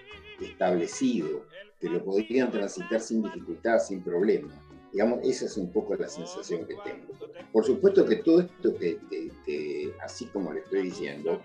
establecido, 0.41 1.45
que 1.79 1.89
lo 1.89 2.03
podrían 2.03 2.51
transitar 2.51 2.99
sin 3.01 3.23
dificultad, 3.23 3.79
sin 3.79 4.01
problema. 4.03 4.53
Digamos, 4.91 5.19
esa 5.23 5.45
es 5.45 5.57
un 5.57 5.71
poco 5.71 5.95
la 5.95 6.07
sensación 6.07 6.65
que 6.67 6.75
tengo. 6.83 7.13
Por 7.51 7.65
supuesto 7.65 8.05
que 8.05 8.17
todo 8.17 8.41
esto 8.41 8.75
que, 8.75 9.91
así 10.01 10.27
como 10.27 10.53
le 10.53 10.59
estoy 10.61 10.83
diciendo, 10.83 11.41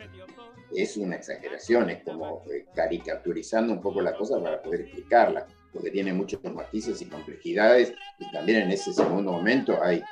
es 0.74 0.96
una 0.96 1.16
exageración, 1.16 1.88
es 1.88 2.04
como 2.04 2.42
eh, 2.52 2.66
caricaturizando 2.74 3.72
un 3.72 3.80
poco 3.80 4.02
la 4.02 4.14
cosa 4.14 4.42
para 4.42 4.62
poder 4.62 4.82
explicarla, 4.82 5.46
porque 5.72 5.90
tiene 5.90 6.12
muchos 6.12 6.42
matices 6.44 7.00
y 7.00 7.06
complejidades, 7.06 7.94
y 8.18 8.30
también 8.30 8.62
en 8.62 8.70
ese 8.70 8.92
segundo 8.92 9.32
momento 9.32 9.82
hay, 9.82 10.02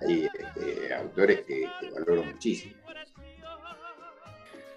hay 0.00 0.26
este, 0.32 0.94
autores 0.94 1.42
que, 1.42 1.68
que 1.80 1.90
valoro 1.90 2.24
muchísimo. 2.24 2.74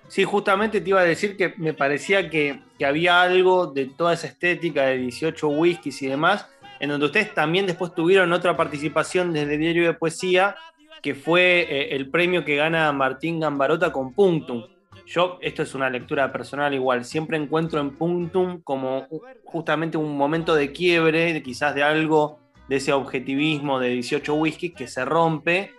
Sí, 0.09 0.23
justamente 0.23 0.81
te 0.81 0.89
iba 0.89 1.01
a 1.01 1.05
decir 1.05 1.37
que 1.37 1.53
me 1.57 1.73
parecía 1.73 2.31
que, 2.31 2.61
había 2.83 3.21
algo 3.21 3.67
de 3.67 3.85
toda 3.85 4.13
esa 4.13 4.25
estética 4.25 4.87
de 4.87 4.97
18 4.97 5.47
whiskies 5.49 6.01
y 6.01 6.07
demás, 6.07 6.47
en 6.79 6.89
donde 6.89 7.05
ustedes 7.05 7.33
también 7.33 7.67
después 7.67 7.93
tuvieron 7.93 8.33
otra 8.33 8.57
participación 8.57 9.31
desde 9.33 9.57
diario 9.57 9.85
de 9.85 9.93
poesía, 9.93 10.55
que 11.03 11.13
fue 11.13 11.67
eh, 11.69 11.95
el 11.95 12.09
premio 12.09 12.43
que 12.43 12.55
gana 12.55 12.91
Martín 12.91 13.39
Gambarota 13.39 13.91
con 13.91 14.13
Punctum. 14.13 14.63
Yo, 15.05 15.37
esto 15.41 15.61
es 15.61 15.75
una 15.75 15.89
lectura 15.91 16.31
personal 16.31 16.73
igual, 16.73 17.05
siempre 17.05 17.37
encuentro 17.37 17.79
en 17.79 17.91
Punctum 17.91 18.61
como 18.63 19.07
justamente 19.45 19.97
un 19.97 20.17
momento 20.17 20.55
de 20.55 20.71
quiebre, 20.71 21.41
quizás 21.43 21.75
de 21.75 21.83
algo 21.83 22.39
de 22.67 22.77
ese 22.77 22.93
objetivismo 22.93 23.79
de 23.79 23.89
18 23.89 24.33
whiskies 24.33 24.73
que 24.73 24.87
se 24.87 25.05
rompe 25.05 25.73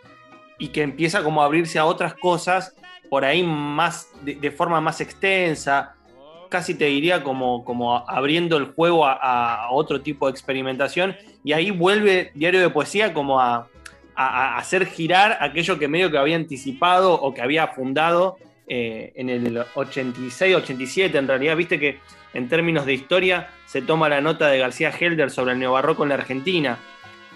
y 0.58 0.68
que 0.68 0.82
empieza 0.82 1.24
como 1.24 1.42
a 1.42 1.46
abrirse 1.46 1.80
a 1.80 1.84
otras 1.84 2.14
cosas 2.14 2.76
por 3.10 3.24
ahí 3.24 3.42
más 3.42 4.08
de, 4.22 4.50
forma 4.52 4.80
más 4.80 5.00
extensa, 5.00 5.96
casi 6.48 6.74
te 6.74 6.86
diría 6.86 7.22
como, 7.22 7.64
como 7.64 8.08
abriendo 8.08 8.56
el 8.56 8.66
juego 8.66 9.04
a, 9.04 9.68
otro 9.70 10.00
tipo 10.00 10.26
de 10.26 10.32
experimentación, 10.32 11.16
y 11.44 11.52
ahí 11.52 11.72
vuelve 11.72 12.30
Diario 12.34 12.60
de 12.60 12.70
Poesía 12.70 13.12
como 13.12 13.40
a, 13.40 13.68
hacer 14.14 14.84
girar 14.86 15.38
aquello 15.40 15.78
que 15.78 15.88
medio 15.88 16.10
que 16.10 16.18
había 16.18 16.36
anticipado 16.36 17.14
o 17.14 17.32
que 17.32 17.40
había 17.40 17.68
fundado 17.68 18.36
eh, 18.68 19.12
en 19.16 19.30
el 19.30 19.56
86-87, 19.56 21.14
en 21.16 21.26
realidad, 21.26 21.56
viste 21.56 21.80
que 21.80 21.98
en 22.34 22.48
términos 22.48 22.84
de 22.84 22.92
historia 22.92 23.48
se 23.64 23.80
toma 23.80 24.10
la 24.10 24.20
nota 24.20 24.48
de 24.48 24.58
García 24.58 24.90
Helder 24.90 25.30
sobre 25.30 25.52
el 25.52 25.58
neobarroco 25.58 26.02
en 26.02 26.10
la 26.10 26.16
Argentina, 26.16 26.78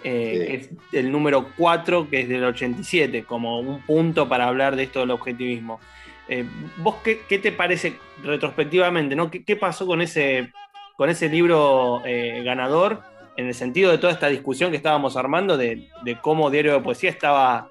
eh, 0.04 0.60
es 0.60 0.70
el 0.92 1.10
número 1.10 1.48
4, 1.56 2.10
que 2.10 2.20
es 2.20 2.28
del 2.28 2.44
87, 2.44 3.24
como 3.24 3.58
un 3.58 3.80
punto 3.80 4.28
para 4.28 4.46
hablar 4.46 4.76
de 4.76 4.82
esto 4.82 5.00
del 5.00 5.10
objetivismo. 5.10 5.80
Eh, 6.28 6.44
¿Vos 6.76 6.96
qué, 7.02 7.38
te 7.38 7.52
parece 7.52 7.94
retrospectivamente? 8.22 9.16
¿no? 9.16 9.30
¿Qué, 9.30 9.56
pasó 9.56 9.86
con 9.86 10.02
ese, 10.02 10.52
con 10.96 11.08
ese 11.08 11.30
libro 11.30 12.02
eh, 12.04 12.42
ganador 12.44 13.00
en 13.38 13.46
el 13.46 13.54
sentido 13.54 13.90
de 13.90 13.98
toda 13.98 14.12
esta 14.12 14.28
discusión 14.28 14.70
que 14.70 14.76
estábamos 14.76 15.16
armando 15.16 15.56
de, 15.56 15.88
cómo 16.20 16.50
Diario 16.50 16.74
de 16.74 16.80
Poesía 16.80 17.08
estaba 17.08 17.70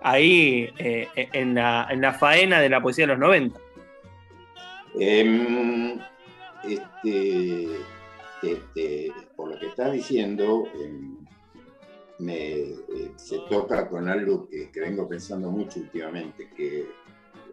ahí 0.00 0.70
en, 0.78 1.54
la, 1.54 2.16
faena 2.18 2.60
de 2.60 2.68
la 2.68 2.80
poesía 2.80 3.06
de 3.06 3.12
los 3.12 3.18
90? 3.18 3.58
Em, 5.00 5.98
este, 6.62 7.66
este, 8.42 9.12
por 9.34 9.50
lo 9.50 9.58
que 9.58 9.66
estás 9.66 9.92
diciendo, 9.92 10.68
em, 10.74 11.21
me, 12.22 12.52
eh, 12.52 13.12
se 13.16 13.38
toca 13.50 13.88
con 13.88 14.08
algo 14.08 14.48
que, 14.48 14.70
vengo 14.74 15.08
pensando 15.08 15.50
mucho 15.50 15.80
últimamente, 15.80 16.48
que 16.56 16.86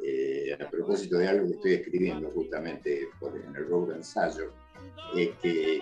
eh, 0.04 0.58
a 0.60 0.70
propósito 0.70 1.18
de 1.18 1.28
algo 1.28 1.48
que 1.48 1.54
estoy 1.54 1.74
escribiendo 1.74 2.30
justamente 2.32 3.10
por, 3.20 3.36
en 3.36 3.56
el 3.56 3.68
Road 3.68 3.96
Ensayo, 3.96 4.54
es 5.16 5.30
que 5.42 5.82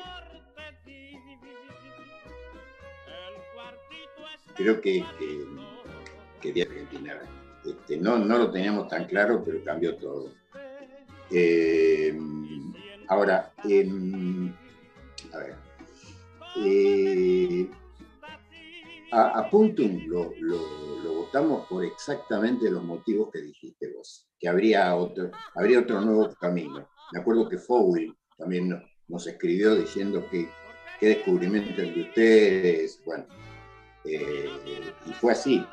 creo 4.56 4.82
que, 4.82 5.04
que, 6.42 6.54
que 6.54 6.62
Argentina 6.62 7.22
este, 7.66 7.98
no, 7.98 8.18
no 8.18 8.38
lo 8.38 8.52
teníamos 8.52 8.88
tan 8.88 9.06
claro, 9.06 9.44
pero 9.44 9.64
cambió 9.64 9.96
todo. 9.98 10.32
Eh, 11.30 12.18
ahora, 13.08 13.52
em, 13.66 14.54
a 15.34 15.38
ver, 15.38 15.56
eh, 16.66 17.70
a, 19.12 19.50
Puntum 19.50 20.02
lo, 20.08 20.32
votamos 21.14 21.68
por 21.68 21.84
exactamente 21.84 22.70
los 22.70 22.84
motivos 22.84 23.30
que 23.32 23.42
dijiste 23.42 23.94
vos, 23.94 24.28
que 24.40 24.48
habría 24.48 24.96
otro, 24.96 25.32
habría 25.56 25.80
otro 25.80 26.02
nuevo 26.02 26.30
camino. 26.40 26.88
Me 27.12 27.20
acuerdo 27.20 27.48
que 27.48 27.58
Fowell 27.58 28.16
también 28.38 28.82
nos, 29.08 29.28
escribió 29.28 29.76
diciendo 29.76 30.26
que 30.30 30.50
qué 31.00 31.08
descubrimiento 31.08 31.82
el 31.82 31.94
de 31.94 32.02
ustedes, 32.02 33.02
bueno, 33.06 33.26
eh, 34.04 34.50
y 35.06 35.14
fue 35.14 35.32
así. 35.32 35.66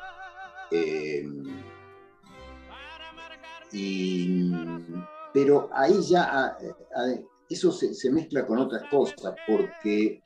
Y, 3.71 4.51
pero 5.33 5.69
ahí 5.73 6.01
ya 6.01 6.57
eso 7.49 7.71
se, 7.71 8.11
mezcla 8.11 8.45
con 8.45 8.57
otras 8.57 8.83
cosas, 8.89 9.35
porque 9.47 10.21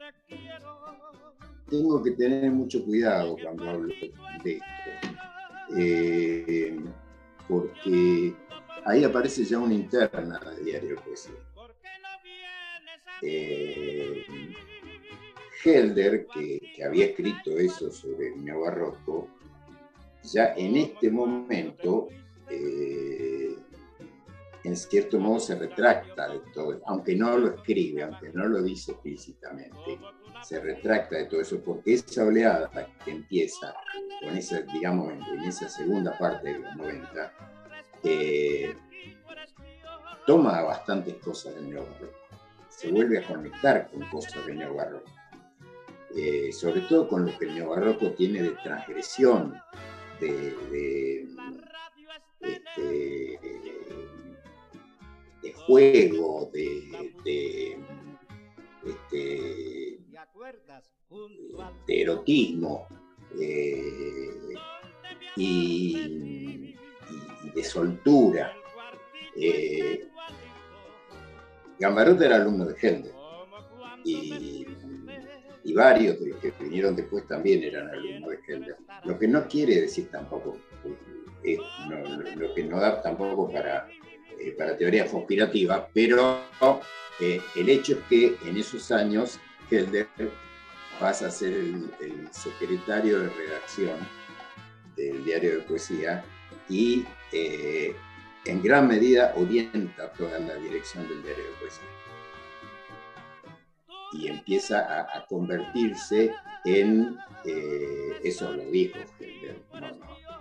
tengo 1.69 2.01
que 2.03 2.11
tener 2.11 2.51
mucho 2.51 2.83
cuidado 2.83 3.37
cuando 3.41 3.69
hablo 3.69 3.87
de 4.43 4.51
esto. 4.51 4.65
Eh, 5.77 6.79
porque 7.47 8.33
ahí 8.85 9.03
aparece 9.03 9.43
ya 9.43 9.59
una 9.59 9.73
interna 9.73 10.39
del 10.39 10.65
diario 10.65 10.95
poesía. 10.97 11.35
Eh, 13.21 14.23
Helder, 15.63 16.25
que, 16.27 16.83
había 16.85 17.07
escrito 17.07 17.57
eso 17.57 17.91
sobre 17.91 18.29
el 18.29 18.45
neobarroco, 18.45 19.27
ya 20.23 20.53
en 20.55 20.77
este 20.77 21.11
momento 21.11 22.07
eh, 22.49 23.08
en 24.63 24.75
cierto 24.75 25.19
modo 25.19 25.39
se 25.39 25.55
retracta 25.55 26.27
de 26.27 26.39
todo, 26.53 26.81
aunque 26.85 27.15
no 27.15 27.37
lo 27.37 27.55
escribe, 27.55 28.03
aunque 28.03 28.31
no 28.33 28.45
lo 28.45 28.61
dice 28.61 28.91
explícitamente, 28.91 29.99
se 30.43 30.59
retracta 30.59 31.17
de 31.17 31.25
todo 31.25 31.41
eso, 31.41 31.61
porque 31.61 31.93
esa 31.93 32.25
oleada 32.25 32.69
que 33.03 33.11
empieza 33.11 33.73
con 34.21 34.37
esa, 34.37 34.61
digamos, 34.61 35.11
en, 35.13 35.39
esa 35.41 35.69
segunda 35.69 36.17
parte 36.17 36.53
de 36.53 36.59
los 36.59 36.75
90, 36.75 37.33
eh, 38.03 38.75
toma 40.25 40.61
bastantes 40.61 41.15
cosas 41.15 41.55
del 41.55 41.69
neobarroco, 41.69 42.17
se 42.69 42.91
vuelve 42.91 43.19
a 43.19 43.27
conectar 43.27 43.89
con 43.89 44.01
cosas 44.09 44.45
del 44.45 44.59
neobarroco, 44.59 45.09
eh, 46.15 46.51
sobre 46.51 46.81
todo 46.81 47.07
con 47.07 47.25
lo 47.25 47.37
que 47.37 47.45
el 47.45 47.55
neobarroco 47.55 48.11
tiene 48.11 48.41
de 48.41 48.51
transgresión, 48.63 49.61
de, 50.19 51.25
este, 52.41 52.81
de 52.81 53.78
juego, 55.69 56.49
de, 56.51 56.89
este, 57.13 57.77
de, 61.85 62.01
erotismo 62.01 62.87
eh, 63.39 64.55
y, 65.35 66.75
de 67.53 67.63
soltura. 67.63 68.51
Eh, 69.35 70.07
era 71.79 72.35
alumno 72.35 72.65
de 72.65 72.75
Händel 72.75 73.13
y, 74.03 74.65
varios 75.73 76.19
de 76.19 76.29
los 76.29 76.39
que 76.39 76.51
vinieron 76.59 76.95
después 76.95 77.25
también 77.27 77.63
eran 77.63 77.89
alumnos 77.89 78.31
de 78.31 78.39
Händel. 78.47 78.75
Lo 79.05 79.19
que 79.19 79.27
no 79.27 79.47
quiere 79.47 79.81
decir 79.81 80.09
tampoco, 80.09 80.57
lo 82.35 82.53
que 82.55 82.63
no 82.63 82.79
da 82.79 83.01
tampoco 83.01 83.51
para 83.51 83.87
eh, 84.39 84.55
para 84.57 84.77
teorías 84.77 85.09
conspirativas, 85.09 85.83
pero 85.93 86.39
eh, 87.19 87.41
el 87.55 87.69
hecho 87.69 87.93
es 87.93 87.99
que 88.07 88.37
en 88.45 88.57
esos 88.57 88.89
años 88.91 89.37
Helder 89.69 90.07
pasa 90.97 91.27
a 91.27 91.31
ser 91.31 91.53
el, 91.53 92.29
secretario 92.31 93.19
de 93.19 93.29
redacción 93.29 93.97
del 94.95 95.25
diario 95.25 95.57
de 95.57 95.59
poesía 95.63 96.23
y 96.69 97.05
eh, 97.33 97.93
en 98.45 98.61
gran 98.61 98.87
medida 98.87 99.33
orienta 99.35 100.11
toda 100.13 100.39
la 100.39 100.55
dirección 100.55 101.07
del 101.09 101.21
diario 101.21 101.43
de 101.43 101.51
poesía. 101.59 101.89
Y 104.13 104.27
empieza 104.27 105.17
a, 105.17 105.25
convertirse 105.27 106.33
en, 106.65 107.17
eso 108.23 108.51
lo 108.53 108.63
dijo 108.65 108.97
Helder, 109.19 109.57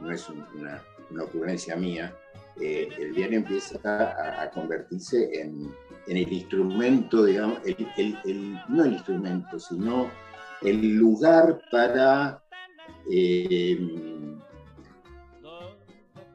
no, 0.00 0.10
es 0.10 0.28
una 0.28 1.24
ocurrencia 1.24 1.76
mía, 1.76 2.14
eh, 2.60 2.88
el 2.98 3.14
diario 3.14 3.38
empieza 3.38 4.42
a, 4.42 4.50
convertirse 4.50 5.40
en, 5.40 5.72
el 6.06 6.32
instrumento, 6.32 7.24
digamos, 7.24 7.58
no 8.68 8.84
el 8.84 8.92
instrumento, 8.94 9.60
sino 9.60 10.10
el 10.62 10.96
lugar 10.96 11.60
para, 11.70 12.42
eh, 13.10 13.78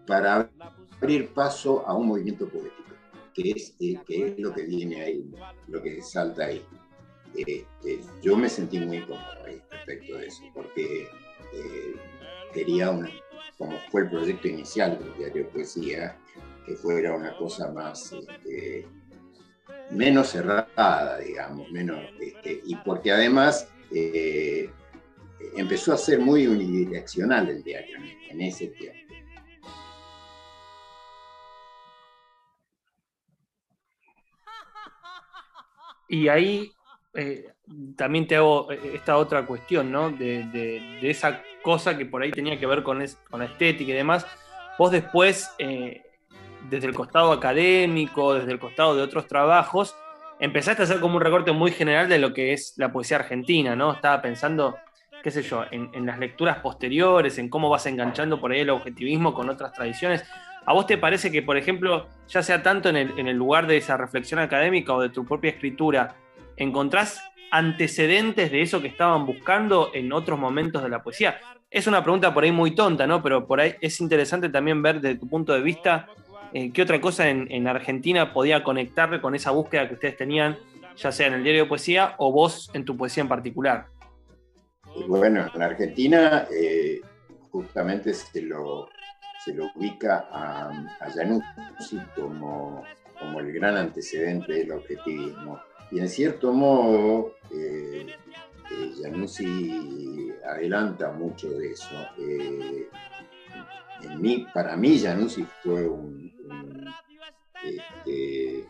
para 0.06 0.50
abrir 1.02 1.34
paso 1.34 1.86
a 1.88 1.96
un 1.96 2.08
movimiento 2.08 2.48
político, 2.48 2.94
que 3.34 3.52
es, 3.52 3.76
eh, 3.80 4.00
que 4.06 4.28
es 4.28 4.40
lo 4.40 4.54
que 4.54 4.62
viene 4.64 5.02
ahí, 5.02 5.32
lo 5.68 5.82
que 5.82 6.02
salta 6.02 6.46
ahí. 6.46 6.64
Este, 7.36 8.00
yo 8.22 8.38
me 8.38 8.48
sentí 8.48 8.80
muy 8.80 9.02
cómodo 9.02 9.46
respecto 9.72 10.18
de 10.18 10.28
eso, 10.28 10.44
porque 10.54 11.08
quería 12.54 12.92
una, 12.92 13.10
como 13.58 13.78
fue 13.92 14.02
el 14.02 14.10
proyecto 14.10 14.48
inicial 14.48 15.00
del 15.00 15.14
diario 15.18 15.50
Poesía, 15.50 16.18
que 16.66 16.76
fuera 16.76 17.16
una 17.16 17.36
cosa 17.38 17.72
más, 17.72 18.12
este, 18.12 18.88
menos 19.92 20.30
cerrada, 20.30 21.20
digamos, 21.20 21.70
menos, 21.72 22.00
este, 22.20 22.62
y 22.66 22.76
porque 22.78 23.12
además 23.12 23.68
eh, 23.92 24.70
empezó 25.56 25.94
a 25.94 25.98
ser 25.98 26.20
muy 26.20 26.48
unidireccional 26.48 27.50
el 27.50 27.64
diario 27.64 27.98
en 28.30 28.42
ese 28.42 28.68
tiempo. 28.68 29.00
Y 36.10 36.28
ahí 36.28 36.72
eh, 37.16 37.52
también 37.96 38.28
te 38.28 38.36
hago 38.36 38.72
eh, 38.72 38.80
esta 38.96 39.18
otra 39.18 39.46
cuestión, 39.46 39.92
¿no? 39.92 40.10
De, 40.10 41.00
esa 41.02 41.42
cosa 41.62 41.98
que 41.98 42.06
por 42.06 42.22
ahí 42.22 42.32
tenía 42.32 42.60
que 42.60 42.66
ver 42.66 42.84
con, 42.84 43.04
con 43.30 43.40
la 43.40 43.46
estética 43.46 43.92
y 43.92 43.96
demás. 43.96 44.26
Vos 44.78 44.92
después, 44.92 45.52
eh, 45.60 46.02
desde 46.70 46.88
el 46.88 46.94
costado 46.94 47.32
académico, 47.32 48.34
desde 48.34 48.52
el 48.52 48.60
costado 48.60 48.96
de 48.96 49.02
otros 49.02 49.28
trabajos, 49.28 49.96
empezaste 50.40 50.82
a 50.82 50.86
hacer 50.86 51.00
como 51.00 51.16
un 51.16 51.22
recorte 51.22 51.52
muy 51.52 51.72
general 51.72 52.10
de 52.10 52.20
lo 52.20 52.34
que 52.34 52.54
es 52.54 52.74
la 52.78 52.92
poesía 52.92 53.18
argentina, 53.18 53.76
¿no? 53.76 53.94
Estaba 53.94 54.22
pensando, 54.22 54.78
qué 55.22 55.30
sé 55.30 55.44
yo, 55.44 55.64
en, 55.70 56.06
las 56.06 56.18
lecturas 56.18 56.58
posteriores, 56.60 57.38
en 57.38 57.50
cómo 57.50 57.70
vas 57.70 57.86
enganchando 57.86 58.42
por 58.42 58.52
ahí 58.52 58.62
el 58.62 58.72
objetivismo 58.72 59.34
con 59.34 59.50
otras 59.50 59.72
tradiciones. 59.74 60.26
¿A 60.66 60.74
vos 60.74 60.88
te 60.88 60.98
parece 60.98 61.32
que, 61.32 61.44
por 61.44 61.58
ejemplo, 61.58 62.08
ya 62.28 62.42
sea 62.42 62.64
tanto 62.64 62.90
en 62.90 62.96
en 62.96 63.28
el 63.28 63.38
lugar 63.38 63.68
de 63.68 63.78
esa 63.78 63.98
reflexión 63.98 64.40
académica 64.40 64.94
o 64.94 65.02
de 65.02 65.10
tu 65.10 65.26
propia 65.26 65.52
escritura, 65.52 66.16
encontrás 66.58 67.22
antecedentes 67.52 68.52
de 68.52 68.62
eso 68.62 68.82
que 68.82 68.88
estaban 68.88 69.26
buscando 69.26 69.92
en 69.94 70.12
otros 70.12 70.40
momentos 70.40 70.82
de 70.82 70.90
la 70.90 71.04
poesía? 71.04 71.40
Es 71.70 71.88
una 71.88 72.04
pregunta 72.04 72.34
por 72.34 72.44
ahí 72.44 72.52
muy 72.52 72.76
tonta, 72.76 73.08
¿no? 73.08 73.22
Pero 73.22 73.48
por 73.48 73.60
ahí 73.60 73.76
es 73.82 74.00
interesante 74.00 74.50
también 74.50 74.82
ver 74.82 75.02
desde 75.02 75.20
tu 75.20 75.28
punto 75.28 75.54
de 75.54 75.62
vista 75.62 76.08
eh, 76.54 76.72
qué 76.72 76.84
otra 76.84 77.02
cosa 77.02 77.30
en, 77.30 77.68
Argentina 77.68 78.32
podía 78.32 78.64
conectarle 78.64 79.20
con 79.20 79.34
esa 79.34 79.50
búsqueda 79.50 79.88
que 79.88 79.96
ustedes 79.96 80.16
tenían, 80.16 80.58
ya 80.96 81.12
sea 81.12 81.28
en 81.28 81.34
el 81.34 81.44
diario 81.44 81.64
de 81.64 81.70
poesía 81.70 82.14
o 82.20 82.32
vos 82.32 82.70
en 82.76 82.86
tu 82.86 82.96
poesía 82.96 83.22
en 83.22 83.30
particular. 83.30 83.88
Bueno, 85.08 85.50
en 85.54 85.62
Argentina 85.64 86.48
eh, 86.56 87.02
justamente 87.50 88.14
se 88.14 88.44
lo, 88.44 88.88
se 89.44 89.56
lo 89.56 89.66
ubica 89.76 90.28
a, 90.32 90.70
a 90.70 91.08
como, 92.16 92.84
como 93.20 93.40
el 93.40 93.52
gran 93.52 93.76
antecedente 93.76 94.54
del 94.54 94.74
objetivismo 94.74 95.60
y 95.94 96.00
en 96.00 96.10
cierto 96.10 96.52
modo, 96.52 97.36
eh, 97.52 98.08
eh 98.72 100.34
adelanta 100.44 101.12
mucho 101.12 101.52
de 101.52 101.72
eso. 101.72 101.96
Eh, 102.18 102.90
para 104.54 104.76
mí, 104.76 105.00
Januzzi 105.00 105.46
fue 105.62 105.82
este, 107.64 108.68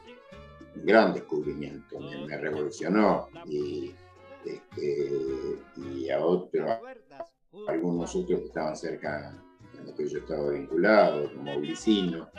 un, 0.76 0.86
gran 0.86 1.14
descubrimiento, 1.14 2.00
me, 2.00 2.38
revolucionó 2.38 3.30
y, 3.46 3.94
este, 4.46 6.12
a 6.14 6.20
otros, 6.20 6.78
algunos 7.70 8.14
otros 8.16 8.42
que 8.42 8.46
estaban 8.48 8.76
cerca, 8.76 9.42
en 9.80 9.86
los 9.86 9.96
que 9.96 10.10
yo 10.10 10.20
estaba 10.20 10.50
vinculado, 10.50 11.34
como 11.34 11.58
Glicino, 11.62 12.30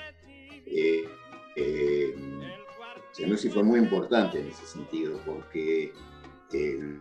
eh, 0.66 1.08
eh, 3.18 3.50
fue 3.50 3.62
muy 3.62 3.78
importante 3.78 4.40
en 4.40 4.48
ese 4.48 4.66
sentido, 4.66 5.20
porque 5.24 5.92
eh, 6.52 6.98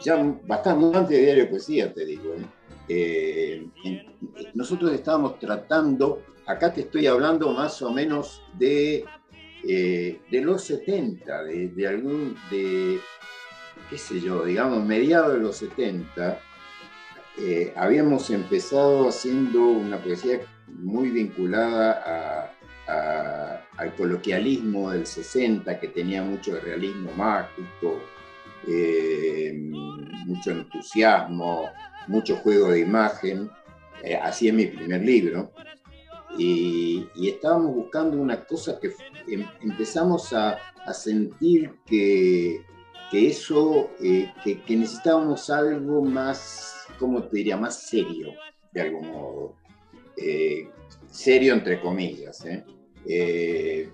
ya 0.00 0.16
bastante 0.46 0.96
antes 0.96 1.16
de 1.16 1.24
Diario 1.24 1.50
Poesía, 1.50 1.92
te 1.92 2.04
digo, 2.04 2.34
eh, 2.88 3.66
nosotros 4.54 4.92
estábamos 4.92 5.38
tratando, 5.38 6.22
acá 6.46 6.72
te 6.72 6.82
estoy 6.82 7.06
hablando 7.06 7.52
más 7.52 7.82
o 7.82 7.92
menos 7.92 8.42
de, 8.56 9.04
de 9.62 10.40
los 10.40 10.64
70, 10.64 11.44
de, 11.44 11.68
de, 11.68 11.88
algún, 11.88 12.36
de, 12.50 13.00
qué 13.90 13.98
sé 13.98 14.20
yo, 14.20 14.44
digamos, 14.44 14.84
mediados 14.84 15.34
de 15.34 15.40
los 15.40 15.56
70, 15.56 16.40
habíamos 17.74 18.30
empezado 18.30 19.08
haciendo 19.08 19.60
una 19.60 19.98
poesía 19.98 20.40
muy 20.68 21.10
vinculada 21.10 22.54
al 23.76 23.94
coloquialismo 23.94 24.90
del 24.90 25.06
60, 25.06 25.80
que 25.80 25.88
tenía 25.88 26.22
mucho 26.22 26.58
realismo 26.60 27.10
mágico, 27.16 28.00
eh, 28.66 29.52
mucho 30.26 30.50
entusiasmo, 30.52 31.70
mucho 32.06 32.36
juego 32.36 32.70
de 32.70 32.80
imagen. 32.80 33.50
Eh, 34.02 34.16
así 34.16 34.48
es 34.48 34.54
mi 34.54 34.66
primer 34.66 35.02
libro. 35.02 35.52
Y, 36.38 37.06
estábamos 37.16 37.74
buscando 37.74 38.16
una 38.16 38.44
cosa 38.44 38.78
que 38.80 38.92
em, 39.28 39.46
empezamos 39.62 40.32
a, 40.32 40.58
sentir 40.92 41.70
que, 41.86 42.62
eso, 43.12 43.90
eh, 44.02 44.32
que, 44.42 44.60
que, 44.62 44.76
necesitábamos 44.76 45.48
algo 45.48 46.02
más, 46.02 46.86
¿cómo 46.98 47.22
te 47.22 47.36
diría?, 47.36 47.56
más 47.56 47.80
serio, 47.80 48.32
de 48.72 48.80
algún 48.80 49.08
modo. 49.08 49.54
Eh, 50.16 50.68
serio 51.10 51.54
entre 51.54 51.80
comillas. 51.80 52.44
¿eh? 52.44 52.64
Eh, 53.06 53.90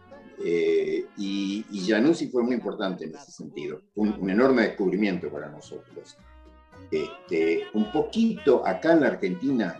y, 1.19 1.67
y 1.71 2.29
fue 2.31 2.43
muy 2.43 2.55
importante 2.55 3.05
en 3.05 3.15
ese 3.15 3.31
sentido, 3.31 3.83
un, 3.95 4.31
enorme 4.31 4.63
descubrimiento 4.63 5.29
para 5.31 5.49
nosotros. 5.49 6.17
Este, 6.91 7.65
un 7.75 7.93
poquito 7.93 8.67
acá 8.67 8.95
en 8.95 9.01
la 9.01 9.09
Argentina, 9.09 9.79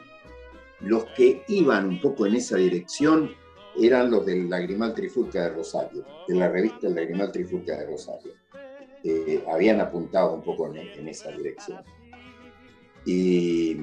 los 0.81 1.05
que 1.17 1.43
iban 1.49 1.89
un 1.89 2.01
poco 2.01 2.27
en 2.27 2.35
esa 2.35 2.57
dirección 2.57 3.31
eran 3.81 4.11
los 4.11 4.27
del 4.27 4.51
Lagrimal 4.51 4.95
Trifulca 4.95 5.45
de 5.45 5.51
Rosario, 5.51 6.05
de 6.29 6.35
la 6.35 6.49
revista 6.49 6.89
El 6.89 6.95
Lagrimal 6.95 7.33
Trifulca 7.33 7.79
de 7.79 7.87
Rosario. 7.87 8.33
habían 9.51 9.81
apuntado 9.81 10.35
un 10.35 10.43
poco 10.43 10.73
en 10.75 11.09
esa 11.09 11.31
dirección. 11.31 11.83
Y 13.07 13.75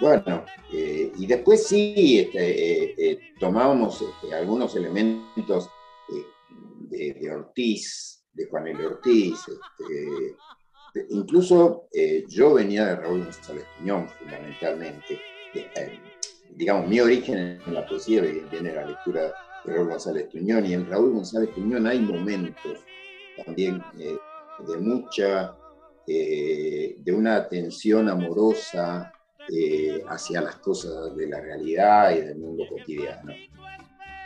bueno, 0.00 0.44
eh, 0.72 1.12
y 1.16 1.26
después 1.26 1.66
sí 1.66 2.18
este, 2.18 2.82
eh, 2.82 2.94
eh, 2.98 3.20
tomábamos 3.38 4.02
este, 4.02 4.34
algunos 4.34 4.74
elementos 4.74 5.70
de, 6.90 7.30
Ortiz, 7.30 8.24
de 8.32 8.46
Juan 8.46 8.68
L. 8.68 8.84
Ortiz. 8.84 9.38
Este, 9.48 11.06
incluso 11.10 11.88
yo 12.28 12.54
venía 12.54 12.86
de 12.86 12.96
Raúl 12.96 13.24
González 13.24 13.64
Piñón, 13.78 14.08
fundamentalmente. 14.08 15.20
digamos, 16.50 16.88
mi 16.88 17.00
origen 17.00 17.60
en 17.64 17.74
la 17.74 17.86
poesía 17.86 18.22
viene 18.22 18.70
de 18.70 18.74
la 18.74 18.86
lectura 18.86 19.32
de 19.64 19.72
Raúl 19.72 19.88
González 19.88 20.28
Tuñón, 20.28 20.66
y 20.66 20.74
en 20.74 20.86
Raúl 20.90 21.12
González 21.14 21.54
Tuñón 21.54 21.86
hay 21.86 22.00
momentos 22.00 22.78
también 23.44 23.82
de 23.96 24.76
mucha 24.78 25.56
de 26.06 27.14
una 27.16 27.36
atención 27.36 28.08
amorosa 28.08 29.12
eh, 29.48 30.02
hacia 30.08 30.40
las 30.40 30.56
cosas 30.56 31.16
de 31.16 31.26
la 31.26 31.40
realidad 31.40 32.12
y 32.12 32.20
del 32.20 32.38
mundo 32.38 32.64
cotidiano. 32.68 33.32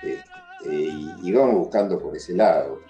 Este, 0.03 0.29
y, 0.71 1.33
vamos 1.33 1.57
buscando 1.57 1.99
por 1.99 2.17
ese 2.17 2.35
lado. 2.35 2.81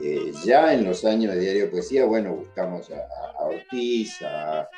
Eh, 0.00 0.32
ya 0.44 0.72
en 0.72 0.84
los 0.84 1.04
años 1.04 1.34
de 1.34 1.40
Diario 1.40 1.70
Poesía, 1.70 2.04
bueno, 2.04 2.34
buscamos 2.34 2.90
a, 2.90 3.44
Ortiz, 3.44 4.22
a, 4.22 4.68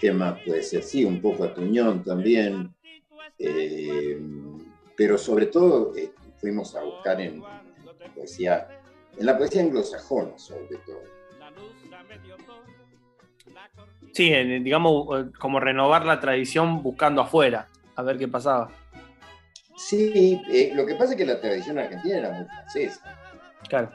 ¿qué 0.00 0.12
más 0.12 0.40
puede 0.44 0.62
ser? 0.62 0.82
Sí, 0.82 1.04
un 1.04 1.20
poco 1.20 1.44
a 1.44 1.54
Tuñón 1.54 2.02
también, 2.04 2.74
pero 4.96 5.18
sobre 5.18 5.46
todo 5.46 5.92
fuimos 6.36 6.74
a 6.76 6.82
buscar 6.82 7.20
en, 7.20 7.42
poesía, 8.14 8.68
en 9.16 9.26
la 9.26 9.36
poesía 9.36 9.62
anglosajona 9.62 10.38
sobre 10.38 10.76
todo. 10.86 11.02
Sí, 14.14 14.32
digamos, 14.60 15.06
eh, 15.18 15.30
como 15.40 15.58
renovar 15.58 16.06
la 16.06 16.20
tradición 16.20 16.84
buscando 16.84 17.20
afuera, 17.20 17.66
a 17.96 18.02
ver 18.02 18.16
qué 18.16 18.28
pasaba. 18.28 18.70
Sí, 19.76 20.40
eh, 20.52 20.70
lo 20.72 20.86
que 20.86 20.94
pasa 20.94 21.12
es 21.12 21.16
que 21.16 21.26
la 21.26 21.40
tradición 21.40 21.80
argentina 21.80 22.18
era 22.18 22.30
muy 22.30 22.46
francesa. 22.46 23.18
Claro. 23.68 23.90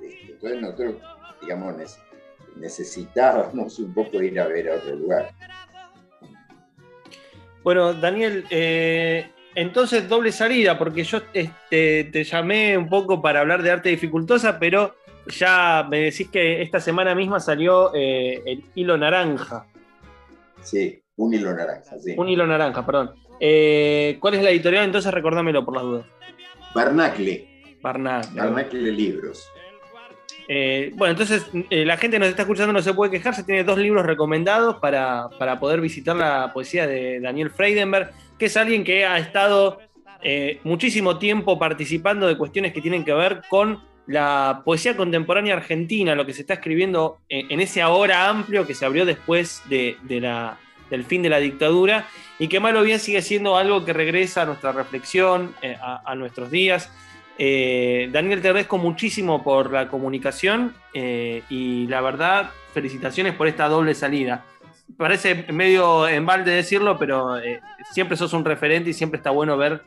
Este, 0.00 0.32
entonces 0.32 0.60
nosotros, 0.60 0.94
digamos, 1.42 1.74
necesitábamos 2.54 3.80
un 3.80 3.92
poco 3.92 4.22
ir 4.22 4.38
a 4.38 4.46
ver 4.46 4.70
a 4.70 4.76
otro 4.76 4.94
lugar. 4.94 5.32
Bueno, 7.64 7.92
Daniel, 7.92 8.44
eh, 8.48 9.28
entonces 9.56 10.08
doble 10.08 10.30
salida, 10.30 10.78
porque 10.78 11.02
yo 11.02 11.20
este, 11.32 12.04
te 12.04 12.22
llamé 12.22 12.78
un 12.78 12.88
poco 12.88 13.20
para 13.20 13.40
hablar 13.40 13.62
de 13.64 13.72
arte 13.72 13.88
dificultosa, 13.88 14.60
pero 14.60 14.94
ya 15.30 15.86
me 15.88 16.00
decís 16.00 16.28
que 16.28 16.62
esta 16.62 16.80
semana 16.80 17.14
misma 17.14 17.40
salió 17.40 17.94
eh, 17.94 18.42
el 18.44 18.64
hilo 18.74 18.96
naranja. 18.96 19.66
Sí, 20.62 21.02
un 21.16 21.34
hilo 21.34 21.54
naranja, 21.54 21.98
sí. 21.98 22.14
Un 22.16 22.28
hilo 22.28 22.46
naranja, 22.46 22.84
perdón. 22.84 23.12
Eh, 23.40 24.18
¿Cuál 24.20 24.34
es 24.34 24.42
la 24.42 24.50
editorial? 24.50 24.84
Entonces 24.84 25.12
recordámelo 25.12 25.64
por 25.64 25.74
las 25.74 25.82
dudas. 25.82 26.06
Barnacle. 26.74 27.78
Barnacle. 27.80 28.40
Barnacle 28.40 28.92
Libros. 28.92 29.48
Eh, 30.48 30.90
bueno, 30.96 31.12
entonces 31.12 31.46
la 31.70 31.96
gente 31.96 32.18
nos 32.18 32.28
está 32.28 32.42
escuchando, 32.42 32.72
no 32.72 32.82
se 32.82 32.92
puede 32.92 33.12
quejar, 33.12 33.34
se 33.34 33.44
tiene 33.44 33.62
dos 33.62 33.78
libros 33.78 34.04
recomendados 34.04 34.76
para, 34.76 35.28
para 35.38 35.60
poder 35.60 35.80
visitar 35.80 36.16
la 36.16 36.52
poesía 36.52 36.88
de 36.88 37.20
Daniel 37.20 37.50
Freidenberg, 37.50 38.10
que 38.36 38.46
es 38.46 38.56
alguien 38.56 38.82
que 38.82 39.06
ha 39.06 39.18
estado 39.18 39.78
muchísimo 40.64 41.18
tiempo 41.18 41.58
participando 41.58 42.26
de 42.26 42.36
cuestiones 42.36 42.72
que 42.72 42.82
tienen 42.82 43.04
que 43.04 43.12
ver 43.12 43.42
con 43.48 43.89
la 44.10 44.62
poesía 44.64 44.96
contemporánea 44.96 45.54
argentina, 45.54 46.16
lo 46.16 46.26
que 46.26 46.34
se 46.34 46.40
está 46.40 46.54
escribiendo 46.54 47.18
en, 47.28 47.60
ese 47.60 47.80
ahora 47.80 48.28
amplio 48.28 48.66
que 48.66 48.74
se 48.74 48.84
abrió 48.84 49.06
después 49.06 49.62
de, 49.68 49.96
del 50.90 51.04
fin 51.04 51.22
de 51.22 51.28
la 51.28 51.38
dictadura 51.38 52.08
y 52.36 52.48
que 52.48 52.58
malo 52.58 52.82
bien 52.82 52.98
sigue 52.98 53.22
siendo 53.22 53.56
algo 53.56 53.84
que 53.84 53.92
regresa 53.92 54.42
a 54.42 54.46
nuestra 54.46 54.72
reflexión, 54.72 55.54
eh, 55.62 55.76
a, 55.80 56.12
nuestros 56.16 56.50
días. 56.50 56.92
Eh, 57.38 58.08
Daniel, 58.10 58.42
te 58.42 58.48
agradezco 58.48 58.78
muchísimo 58.78 59.44
por 59.44 59.72
la 59.72 59.86
comunicación 59.86 60.74
eh, 60.92 61.44
y 61.48 61.86
la 61.86 62.00
verdad, 62.00 62.50
felicitaciones 62.74 63.34
por 63.34 63.46
esta 63.46 63.68
doble 63.68 63.94
salida. 63.94 64.44
Parece 64.96 65.46
medio 65.52 66.08
en 66.08 66.26
balde 66.26 66.50
decirlo, 66.50 66.98
pero 66.98 67.36
siempre 67.92 68.16
sos 68.16 68.32
un 68.32 68.44
referente 68.44 68.90
y 68.90 68.92
siempre 68.92 69.18
está 69.18 69.30
bueno 69.30 69.56
ver 69.56 69.82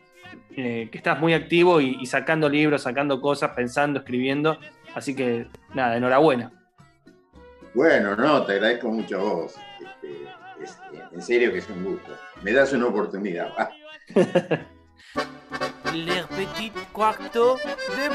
eh, 0.55 0.89
que 0.91 0.97
estás 0.97 1.19
muy 1.19 1.33
activo 1.33 1.81
y, 1.81 2.05
sacando 2.05 2.49
libros, 2.49 2.83
sacando 2.83 3.19
cosas, 3.21 3.51
pensando, 3.55 3.99
escribiendo. 3.99 4.57
Así 4.93 5.15
que 5.15 5.47
nada, 5.73 5.97
enhorabuena. 5.97 6.51
Bueno, 7.73 8.15
no, 8.15 8.43
te 8.45 8.53
agradezco 8.53 8.89
mucho 8.89 9.17
a 9.17 9.21
vos. 9.23 9.55
Este, 10.61 11.15
en 11.15 11.21
serio 11.21 11.51
que 11.51 11.57
es 11.59 11.69
un 11.69 11.83
gusto. 11.83 12.15
Me 12.43 12.51
das 12.51 12.73
una 12.73 12.87
oportunidad. 12.87 13.49
Les 15.93 16.25
petits 16.25 16.73
de 17.95 18.09